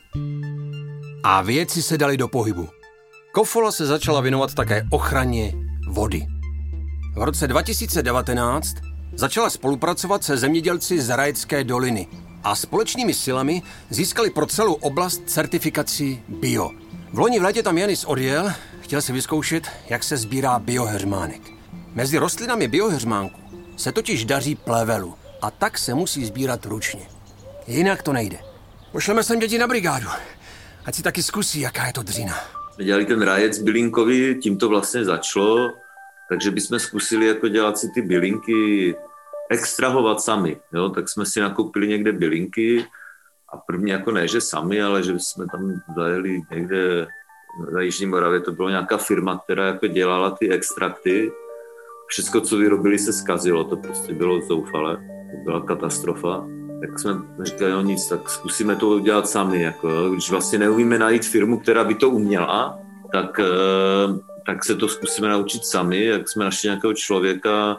A 1.23 1.41
věci 1.41 1.81
se 1.81 1.97
dali 1.97 2.17
do 2.17 2.27
pohybu. 2.27 2.69
Kofola 3.33 3.71
se 3.71 3.85
začala 3.85 4.21
věnovat 4.21 4.53
také 4.53 4.87
ochraně 4.91 5.68
vody. 5.89 6.25
V 7.15 7.23
roce 7.23 7.47
2019 7.47 8.75
začala 9.13 9.49
spolupracovat 9.49 10.23
se 10.23 10.37
zemědělci 10.37 11.01
z 11.01 11.09
Rajecké 11.09 11.63
doliny 11.63 12.07
a 12.43 12.55
společnými 12.55 13.13
silami 13.13 13.61
získali 13.89 14.29
pro 14.29 14.45
celou 14.45 14.73
oblast 14.73 15.21
certifikaci 15.25 16.23
bio. 16.27 16.71
V 17.13 17.19
loni 17.19 17.39
v 17.39 17.43
létě 17.43 17.63
tam 17.63 17.77
Janis 17.77 18.05
odjel 18.05 18.51
Chtěl 18.89 19.01
si 19.01 19.13
vyzkoušet, 19.13 19.67
jak 19.89 20.03
se 20.03 20.17
sbírá 20.17 20.59
bioheřmánek. 20.59 21.41
Mezi 21.93 22.17
rostlinami 22.17 22.67
bioheřmánku 22.67 23.41
se 23.77 23.91
totiž 23.91 24.25
daří 24.25 24.55
plevelu 24.55 25.15
a 25.41 25.51
tak 25.51 25.77
se 25.77 25.93
musí 25.93 26.25
sbírat 26.25 26.65
ručně. 26.65 27.07
Jinak 27.67 28.03
to 28.03 28.13
nejde. 28.13 28.37
Pošleme 28.91 29.23
sem 29.23 29.39
děti 29.39 29.57
na 29.57 29.67
brigádu. 29.67 30.07
Ať 30.85 30.95
si 30.95 31.03
taky 31.03 31.23
zkusí, 31.23 31.59
jaká 31.59 31.87
je 31.87 31.93
to 31.93 32.03
dřina. 32.03 32.35
Dělali 32.83 33.05
ten 33.05 33.21
rájec 33.21 33.59
bylinkový, 33.59 34.35
tím 34.41 34.57
to 34.57 34.69
vlastně 34.69 35.05
začalo, 35.05 35.71
takže 36.29 36.51
bychom 36.51 36.79
zkusili 36.79 37.27
jako 37.27 37.47
dělat 37.47 37.77
si 37.77 37.89
ty 37.93 38.01
bylinky 38.01 38.95
extrahovat 39.49 40.21
sami. 40.21 40.57
Jo? 40.73 40.89
Tak 40.89 41.09
jsme 41.09 41.25
si 41.25 41.39
nakoupili 41.39 41.87
někde 41.87 42.11
bylinky 42.11 42.85
a 43.53 43.57
první 43.57 43.91
jako 43.91 44.11
ne, 44.11 44.27
že 44.27 44.41
sami, 44.41 44.81
ale 44.81 45.03
že 45.03 45.19
jsme 45.19 45.45
tam 45.51 45.81
zajeli 45.95 46.41
někde 46.51 47.07
na 47.73 47.81
Jižní 47.81 48.05
Moravě 48.05 48.39
to 48.39 48.51
byla 48.51 48.69
nějaká 48.69 48.97
firma, 48.97 49.37
která 49.43 49.65
jako 49.65 49.87
dělala 49.87 50.31
ty 50.31 50.51
extrakty. 50.51 51.31
Všechno, 52.07 52.41
co 52.41 52.57
vyrobili, 52.57 52.99
se 52.99 53.13
zkazilo, 53.13 53.63
to 53.63 53.77
prostě 53.77 54.13
bylo 54.13 54.41
zoufale, 54.41 54.95
to 54.95 55.43
byla 55.43 55.61
katastrofa. 55.61 56.47
Tak 56.81 56.99
jsme 56.99 57.11
říkali, 57.41 57.71
no 57.71 57.81
nic, 57.81 58.07
tak 58.07 58.29
zkusíme 58.29 58.75
to 58.75 58.87
udělat 58.87 59.29
sami. 59.29 59.61
Jako, 59.61 60.09
když 60.09 60.31
vlastně 60.31 60.59
neumíme 60.59 60.99
najít 60.99 61.25
firmu, 61.25 61.59
která 61.59 61.83
by 61.83 61.95
to 61.95 62.09
uměla, 62.09 62.79
tak, 63.13 63.39
eh, 63.39 63.43
tak 64.49 64.65
se 64.65 64.75
to 64.75 64.87
zkusíme 64.87 65.29
naučit 65.29 65.65
sami. 65.65 66.05
Jak 66.05 66.29
jsme 66.29 66.45
našli 66.45 66.67
nějakého 66.67 66.93
člověka, 66.93 67.77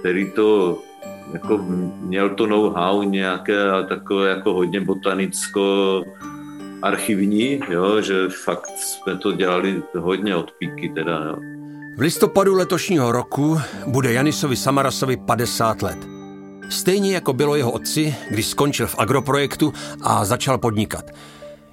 který 0.00 0.32
to 0.32 0.78
jako 1.32 1.58
měl 2.00 2.30
to 2.30 2.46
know-how 2.46 3.02
nějaké 3.02 3.54
takové 3.88 4.28
jako 4.28 4.54
hodně 4.54 4.80
botanicko 4.80 6.04
archivní, 6.82 7.60
jo, 7.68 8.00
že 8.00 8.14
fakt 8.44 8.66
jsme 8.78 9.16
to 9.16 9.32
dělali 9.32 9.82
hodně 9.98 10.36
od 10.36 10.50
píky 10.50 10.88
teda, 10.88 11.24
jo. 11.24 11.36
V 11.96 12.00
listopadu 12.00 12.54
letošního 12.54 13.12
roku 13.12 13.58
bude 13.86 14.12
Janisovi 14.12 14.56
Samarasovi 14.56 15.16
50 15.16 15.82
let. 15.82 15.98
Stejně 16.70 17.14
jako 17.14 17.32
bylo 17.32 17.56
jeho 17.56 17.70
otci, 17.70 18.14
když 18.30 18.46
skončil 18.46 18.86
v 18.86 18.98
agroprojektu 18.98 19.72
a 20.02 20.24
začal 20.24 20.58
podnikat. 20.58 21.04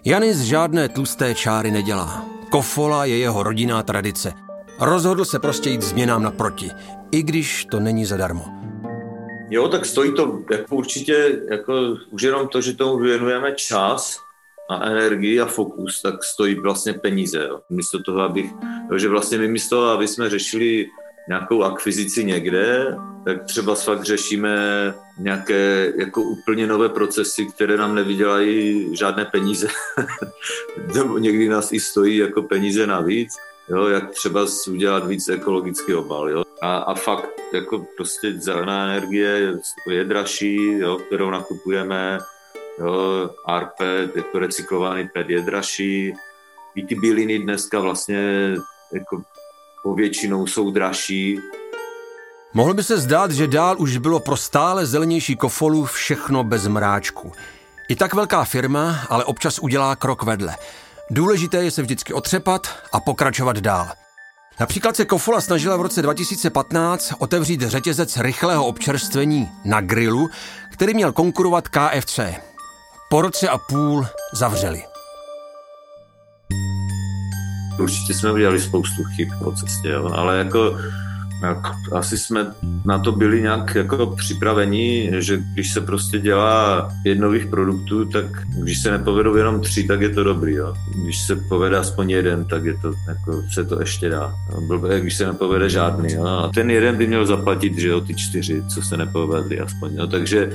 Janis 0.06 0.38
žádné 0.38 0.90
tlusté 0.90 1.36
čáry 1.36 1.72
nedělá. 1.72 2.39
Kofola 2.50 3.06
je 3.06 3.18
jeho 3.18 3.44
rodinná 3.44 3.84
tradice. 3.84 4.34
Rozhodl 4.80 5.26
se 5.26 5.40
prostě 5.40 5.70
jít 5.70 5.82
změnám 5.82 6.24
naproti, 6.24 6.72
i 7.12 7.24
když 7.24 7.66
to 7.66 7.80
není 7.80 8.06
zadarmo. 8.06 8.46
Jo, 9.50 9.68
tak 9.68 9.86
stojí 9.86 10.14
to 10.14 10.40
jako 10.52 10.76
určitě, 10.76 11.42
jako 11.52 11.74
už 12.10 12.22
jenom 12.22 12.48
to, 12.48 12.62
že 12.62 12.74
tomu 12.74 12.98
věnujeme 12.98 13.52
čas, 13.52 14.20
a 14.70 14.86
energii 14.86 15.42
a 15.42 15.46
fokus, 15.46 16.02
tak 16.02 16.24
stojí 16.24 16.56
vlastně 16.56 16.94
peníze. 16.94 17.48
Jo. 17.50 17.60
Místo 17.70 18.04
toho, 18.04 18.22
abych, 18.22 18.52
jo, 18.92 18.98
že 18.98 19.10
vlastně 19.10 19.38
my 19.38 19.48
místo, 19.48 19.86
aby 19.86 20.08
jsme 20.08 20.30
řešili 20.30 20.88
nějakou 21.30 21.64
akvizici 21.64 22.24
někde, 22.24 22.96
tak 23.26 23.44
třeba 23.44 23.76
fakt 23.76 24.04
řešíme 24.04 24.58
nějaké 25.18 25.94
jako 25.98 26.22
úplně 26.22 26.68
nové 26.68 26.90
procesy, 26.90 27.46
které 27.46 27.78
nám 27.78 27.96
nevydělají 27.96 28.90
žádné 28.96 29.26
peníze. 29.26 29.68
Nebo 30.94 31.18
někdy 31.18 31.50
nás 31.50 31.72
i 31.72 31.80
stojí 31.80 32.18
jako 32.18 32.42
peníze 32.42 32.88
navíc. 32.88 33.34
Jo, 33.70 33.88
jak 33.88 34.12
třeba 34.12 34.46
udělat 34.70 35.08
víc 35.08 35.30
ekologický 35.30 35.94
obal. 35.94 36.30
Jo. 36.30 36.44
A, 36.62 36.78
a 36.78 36.94
fakt 36.94 37.30
jako 37.54 37.86
prostě 37.98 38.34
zelená 38.34 38.86
energie 38.86 39.54
je 39.90 40.06
dražší, 40.06 40.78
jo, 40.78 40.98
kterou 40.98 41.30
nakupujeme, 41.30 42.20
jo, 42.80 43.30
RP, 43.60 43.80
jako 44.16 44.40
recyklovaný 44.40 45.10
PET 45.14 45.30
je 45.30 45.42
dražší, 45.42 46.14
i 46.76 46.86
ty 46.86 46.96
byliny 46.96 47.40
dneska 47.40 47.80
vlastně 47.80 48.54
jako 48.94 49.24
povětšinou 49.84 50.48
jsou 50.48 50.72
dražší. 50.72 51.40
Mohl 52.54 52.74
by 52.74 52.84
se 52.84 52.98
zdát, 52.98 53.32
že 53.32 53.48
dál 53.48 53.76
už 53.80 53.98
bylo 53.98 54.20
pro 54.20 54.38
stále 54.38 54.86
zelenější 54.86 55.36
kofolu 55.36 55.86
všechno 55.86 56.44
bez 56.44 56.68
mráčku. 56.68 57.32
I 57.90 57.96
tak 57.96 58.14
velká 58.14 58.44
firma 58.44 59.00
ale 59.10 59.26
občas 59.26 59.60
udělá 59.60 59.96
krok 59.96 60.24
vedle. 60.24 60.56
Důležité 61.12 61.64
je 61.64 61.72
se 61.72 61.82
vždycky 61.82 62.14
otřepat 62.14 62.68
a 62.92 63.00
pokračovat 63.00 63.58
dál. 63.58 63.88
Například 64.60 64.96
se 64.96 65.06
Kofola 65.06 65.42
snažila 65.42 65.78
v 65.78 65.82
roce 65.82 66.02
2015 66.02 67.14
otevřít 67.20 67.62
řetězec 67.62 68.18
rychlého 68.18 68.66
občerstvení 68.66 69.52
na 69.66 69.82
grilu, 69.82 70.30
který 70.74 70.94
měl 70.94 71.12
konkurovat 71.12 71.68
KFC 71.68 72.20
po 73.10 73.22
roce 73.22 73.50
a 73.50 73.58
půl 73.58 74.06
zavřeli. 74.34 74.84
Určitě 77.80 78.14
jsme 78.14 78.32
udělali 78.32 78.60
spoustu 78.60 79.04
chyb 79.16 79.30
po 79.44 79.52
cestě, 79.52 79.90
jo. 79.90 80.10
ale 80.14 80.38
jako 80.38 80.78
asi 81.92 82.18
jsme 82.18 82.48
na 82.86 83.00
to 83.00 83.12
byli 83.12 83.42
nějak 83.42 83.76
jako 83.76 84.06
připraveni, 84.06 85.12
že 85.20 85.40
když 85.54 85.74
se 85.74 85.82
prostě 85.82 86.20
dělá 86.20 86.90
pět 87.04 87.20
nových 87.20 87.46
produktů, 87.46 88.06
tak 88.06 88.26
když 88.64 88.82
se 88.82 88.92
nepovedou 88.92 89.36
jenom 89.36 89.62
tři, 89.62 89.84
tak 89.84 90.02
je 90.02 90.10
to 90.10 90.24
dobrý. 90.24 90.54
Jo. 90.54 90.74
Když 91.04 91.22
se 91.22 91.36
povede 91.36 91.78
aspoň 91.78 92.10
jeden, 92.10 92.46
tak 92.46 92.66
je 92.66 92.74
to, 92.82 92.92
jako, 93.08 93.42
se 93.54 93.66
to 93.66 93.80
ještě 93.80 94.10
dá. 94.10 94.34
Blbé, 94.68 95.00
když 95.00 95.16
se 95.16 95.26
nepovede 95.26 95.70
žádný. 95.70 96.14
Jo. 96.14 96.26
A 96.26 96.52
ten 96.54 96.72
jeden 96.72 96.98
by 96.98 97.08
měl 97.08 97.26
zaplatit, 97.26 97.78
že 97.78 97.88
jo, 97.88 98.02
ty 98.02 98.16
čtyři, 98.16 98.64
co 98.68 98.82
se 98.82 98.98
nepovedli 98.98 99.60
aspoň. 99.60 99.96
Jo. 99.96 100.08
Takže 100.08 100.52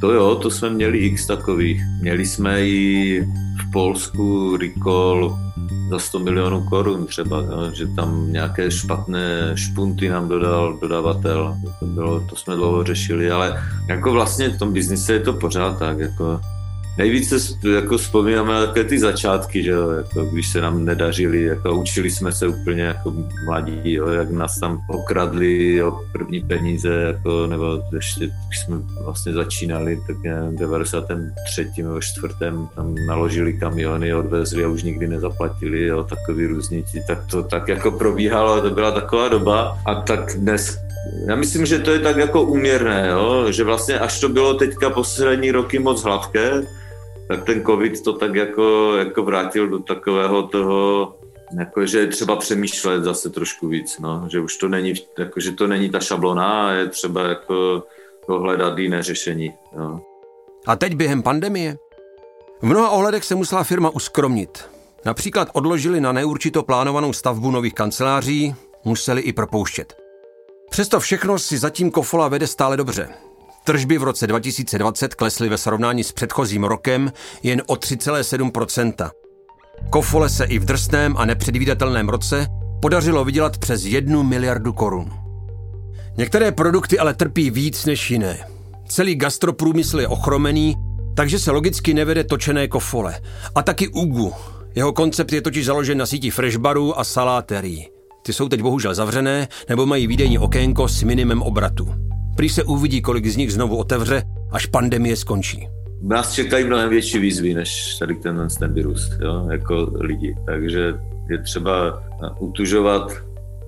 to 0.00 0.12
jo, 0.12 0.34
to 0.34 0.50
jsme 0.50 0.70
měli 0.70 0.98
x 0.98 1.26
takových. 1.26 1.82
Měli 2.00 2.26
jsme 2.26 2.66
i 2.66 3.28
Polsku 3.72 4.56
recall 4.56 5.38
za 5.90 5.98
100 5.98 6.18
milionů 6.18 6.62
korun 6.62 7.06
třeba, 7.06 7.40
jo, 7.40 7.70
že 7.72 7.86
tam 7.86 8.32
nějaké 8.32 8.70
špatné 8.70 9.52
špunty 9.54 10.08
nám 10.08 10.28
dodal 10.28 10.78
dodavatel. 10.78 11.56
To, 11.80 11.86
bylo, 11.86 12.20
to 12.20 12.36
jsme 12.36 12.56
dlouho 12.56 12.84
řešili, 12.84 13.30
ale 13.30 13.62
jako 13.88 14.12
vlastně 14.12 14.48
v 14.48 14.58
tom 14.58 14.72
biznise 14.72 15.12
je 15.12 15.20
to 15.20 15.32
pořád 15.32 15.78
tak, 15.78 15.98
jako 15.98 16.40
Nejvíce 16.98 17.36
jako 17.74 17.98
vzpomínáme 17.98 18.52
na 18.52 18.66
ty 18.66 18.98
začátky, 18.98 19.62
že 19.62 19.70
jo, 19.70 19.90
jako 19.90 20.24
když 20.24 20.48
se 20.48 20.60
nám 20.60 20.84
nedařili, 20.84 21.42
jako 21.42 21.74
učili 21.74 22.10
jsme 22.10 22.32
se 22.32 22.46
úplně 22.46 22.82
jako 22.82 23.14
mladí, 23.44 23.92
jo, 23.92 24.08
jak 24.08 24.30
nás 24.30 24.60
tam 24.60 24.80
okradli 24.88 25.82
o 25.82 25.98
první 26.12 26.40
peníze, 26.40 26.88
jako, 26.88 27.46
nebo 27.46 27.82
ještě 27.92 28.20
když 28.20 28.60
jsme 28.64 28.76
vlastně 29.04 29.32
začínali, 29.32 29.98
tak 30.06 30.16
v 30.50 30.58
93. 30.58 31.70
nebo 31.78 32.00
4. 32.00 32.34
tam 32.74 32.94
naložili 33.06 33.52
kamiony, 33.52 34.14
odvezli 34.14 34.64
a 34.64 34.68
už 34.68 34.82
nikdy 34.82 35.08
nezaplatili, 35.08 35.86
jo, 35.86 36.04
takový 36.04 36.46
různí 36.46 36.84
tak 37.06 37.26
to 37.30 37.42
tak 37.42 37.68
jako 37.68 37.90
probíhalo, 37.90 38.60
to 38.60 38.70
byla 38.70 38.90
taková 38.90 39.28
doba 39.28 39.78
a 39.86 39.94
tak 39.94 40.32
dnes 40.36 40.78
já 41.26 41.36
myslím, 41.36 41.66
že 41.66 41.78
to 41.78 41.90
je 41.90 41.98
tak 41.98 42.16
jako 42.16 42.42
uměrné, 42.42 43.08
jo? 43.10 43.46
že 43.52 43.64
vlastně 43.64 43.98
až 43.98 44.20
to 44.20 44.28
bylo 44.28 44.54
teďka 44.54 44.90
poslední 44.90 45.50
roky 45.50 45.78
moc 45.78 46.02
hladké, 46.02 46.62
tak 47.28 47.44
ten 47.44 47.64
covid 47.64 48.04
to 48.04 48.12
tak 48.12 48.34
jako, 48.34 48.94
jako 48.96 49.22
vrátil 49.22 49.68
do 49.68 49.78
takového 49.78 50.42
toho, 50.42 51.14
jako, 51.58 51.86
že 51.86 51.98
je 51.98 52.06
třeba 52.06 52.36
přemýšlet 52.36 53.04
zase 53.04 53.30
trošku 53.30 53.68
víc, 53.68 53.98
no, 53.98 54.24
že 54.28 54.40
už 54.40 54.56
to 54.56 54.68
není, 54.68 54.94
jako, 55.18 55.40
že 55.40 55.52
to 55.52 55.66
není 55.66 55.90
ta 55.90 56.00
šablona 56.00 56.68
a 56.68 56.72
je 56.72 56.88
třeba 56.88 57.22
jako 57.22 57.82
hledat 58.28 58.78
jiné 58.78 59.02
řešení. 59.02 59.54
No. 59.76 60.02
A 60.66 60.76
teď 60.76 60.94
během 60.94 61.22
pandemie? 61.22 61.76
V 62.60 62.66
mnoha 62.66 62.90
ohledech 62.90 63.24
se 63.24 63.34
musela 63.34 63.64
firma 63.64 63.90
uskromnit. 63.90 64.64
Například 65.04 65.48
odložili 65.52 66.00
na 66.00 66.12
neurčito 66.12 66.62
plánovanou 66.62 67.12
stavbu 67.12 67.50
nových 67.50 67.74
kanceláří, 67.74 68.54
museli 68.84 69.20
i 69.20 69.32
propouštět. 69.32 69.96
Přesto 70.70 71.00
všechno 71.00 71.38
si 71.38 71.58
zatím 71.58 71.90
Kofola 71.90 72.28
vede 72.28 72.46
stále 72.46 72.76
dobře. 72.76 73.08
Tržby 73.64 73.98
v 73.98 74.02
roce 74.02 74.26
2020 74.26 75.14
klesly 75.14 75.48
ve 75.48 75.58
srovnání 75.58 76.04
s 76.04 76.12
předchozím 76.12 76.64
rokem 76.64 77.12
jen 77.42 77.62
o 77.66 77.74
3,7% 77.74 79.10
Kofole 79.90 80.28
se 80.28 80.44
i 80.44 80.58
v 80.58 80.64
drsném 80.64 81.16
a 81.16 81.24
nepředvídatelném 81.24 82.08
roce 82.08 82.46
podařilo 82.82 83.24
vydělat 83.24 83.58
přes 83.58 83.84
jednu 83.84 84.22
miliardu 84.22 84.72
korun. 84.72 85.12
Některé 86.16 86.52
produkty 86.52 86.98
ale 86.98 87.14
trpí 87.14 87.50
víc 87.50 87.84
než 87.84 88.10
jiné. 88.10 88.38
Celý 88.88 89.14
gastroprůmysl 89.14 90.00
je 90.00 90.08
ochromený, 90.08 90.74
takže 91.16 91.38
se 91.38 91.50
logicky 91.50 91.94
nevede 91.94 92.24
točené 92.24 92.68
kofole. 92.68 93.20
A 93.54 93.62
taky 93.62 93.88
Ugu. 93.88 94.32
Jeho 94.74 94.92
koncept 94.92 95.32
je 95.32 95.42
totiž 95.42 95.66
založen 95.66 95.98
na 95.98 96.06
síti 96.06 96.30
freshbarů 96.30 96.98
a 96.98 97.04
saláterií. 97.04 97.88
Ty 98.22 98.32
jsou 98.32 98.48
teď 98.48 98.62
bohužel 98.62 98.94
zavřené 98.94 99.48
nebo 99.68 99.86
mají 99.86 100.06
výdejní 100.06 100.38
okénko 100.38 100.88
s 100.88 101.02
minimem 101.02 101.42
obratu. 101.42 101.94
Prý 102.36 102.48
se 102.48 102.62
uvidí, 102.62 103.02
kolik 103.02 103.26
z 103.26 103.36
nich 103.36 103.52
znovu 103.52 103.76
otevře, 103.76 104.22
až 104.52 104.66
pandemie 104.66 105.16
skončí. 105.16 105.68
Nás 106.02 106.32
čekají 106.32 106.64
mnohem 106.64 106.88
větší 106.88 107.18
výzvy, 107.18 107.54
než 107.54 107.96
tady 107.98 108.14
ten, 108.14 108.48
ten 108.58 108.72
virus, 108.72 109.10
jo, 109.20 109.48
jako 109.52 109.92
lidi. 109.94 110.36
Takže 110.46 110.94
je 111.30 111.38
třeba 111.38 112.02
utužovat 112.38 113.12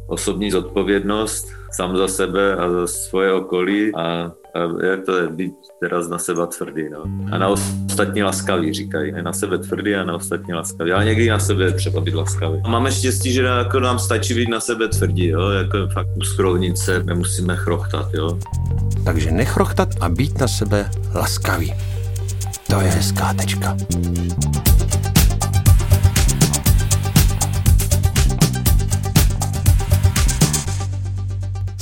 osobní 0.06 0.50
zodpovědnost 0.50 1.48
sám 1.72 1.96
za 1.96 2.08
sebe 2.08 2.56
a 2.56 2.70
za 2.70 2.86
svoje 2.86 3.32
okolí 3.32 3.94
a 3.94 4.32
jak 4.82 5.04
to 5.04 5.16
je, 5.16 5.28
být 5.28 5.54
teraz 5.80 6.08
na 6.08 6.18
sebe 6.18 6.46
tvrdý, 6.46 6.82
no. 6.90 7.04
A 7.32 7.38
na 7.38 7.48
ostatní 7.48 8.22
laskavý, 8.22 8.72
říkají. 8.72 9.12
Ne 9.12 9.22
na 9.22 9.32
sebe 9.32 9.58
tvrdý 9.58 9.94
a 9.94 10.04
na 10.04 10.14
ostatní 10.14 10.54
laskavý. 10.54 10.92
Ale 10.92 11.04
někdy 11.04 11.28
na 11.28 11.38
sebe 11.38 11.72
třeba 11.72 12.00
být 12.00 12.14
laskavý. 12.14 12.60
A 12.64 12.68
máme 12.68 12.92
štěstí, 12.92 13.32
že 13.32 13.42
jako 13.42 13.80
nám 13.80 13.98
stačí 13.98 14.34
být 14.34 14.48
na 14.48 14.60
sebe 14.60 14.88
tvrdí, 14.88 15.26
jo. 15.26 15.50
Jako 15.50 15.88
fakt 15.92 16.08
uskrovnit 16.16 16.78
se, 16.78 17.02
nemusíme 17.02 17.56
chrochtat, 17.56 18.14
jo. 18.14 18.38
Takže 19.04 19.30
nechrochtat 19.30 19.88
a 20.00 20.08
být 20.08 20.40
na 20.40 20.48
sebe 20.48 20.90
laskavý. 21.14 21.74
To 22.66 22.80
je 22.80 22.88
hezká 22.88 23.34
tečka. 23.34 23.76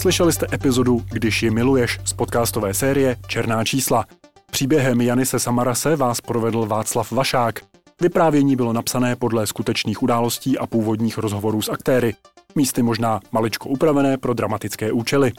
Slyšeli 0.03 0.33
jste 0.33 0.47
epizodu 0.53 1.03
Když 1.13 1.43
ji 1.43 1.51
miluješ 1.51 2.01
z 2.05 2.13
podcastové 2.13 2.75
série 2.75 3.17
Černá 3.27 3.65
čísla. 3.65 4.05
Příběhem 4.51 5.01
Janise 5.01 5.39
Samarase 5.39 5.97
vás 5.97 6.21
provedl 6.21 6.67
Václav 6.67 7.13
Vašák. 7.13 7.61
Vyprávění 8.01 8.57
bylo 8.57 8.73
napsané 8.73 9.17
podle 9.17 9.47
skutečných 9.47 10.03
událostí 10.03 10.59
a 10.59 10.67
původních 10.67 11.19
rozhovorů 11.19 11.63
s 11.63 11.69
aktéry. 11.69 12.15
Místy 12.55 12.83
možná 12.83 13.21
maličko 13.33 13.69
upravené 13.69 14.19
pro 14.19 14.35
dramatické 14.35 14.93
účely. 14.93 15.33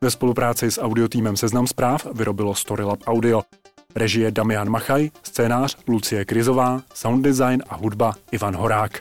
Ve 0.00 0.10
spolupráci 0.10 0.70
s 0.70 0.80
audiotýmem 0.80 1.36
Seznam 1.36 1.66
zpráv 1.66 2.06
vyrobilo 2.14 2.54
Storylab 2.54 3.00
Audio. 3.06 3.42
Režie 3.94 4.30
Damian 4.30 4.68
Machaj, 4.68 5.10
scénář 5.22 5.76
Lucie 5.88 6.24
Krizová, 6.24 6.82
sound 6.94 7.24
design 7.24 7.62
a 7.68 7.76
hudba 7.76 8.14
Ivan 8.30 8.56
Horák. 8.56 9.00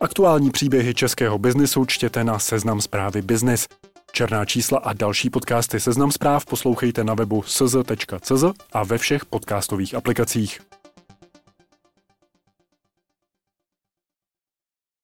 Aktuální 0.00 0.50
příběhy 0.50 0.94
českého 0.94 1.38
biznisu 1.38 1.84
čtěte 1.84 2.24
na 2.24 2.38
Seznam 2.38 2.80
zprávy 2.80 3.22
Business. 3.22 3.68
Černá 4.14 4.44
čísla 4.44 4.78
a 4.78 4.92
další 4.92 5.30
podcasty 5.30 5.80
Seznam 5.80 6.12
zpráv 6.12 6.46
poslouchejte 6.46 7.04
na 7.04 7.14
webu 7.14 7.42
sz.cz 7.42 8.44
a 8.72 8.84
ve 8.84 8.98
všech 8.98 9.24
podcastových 9.24 9.94
aplikacích. 9.94 10.71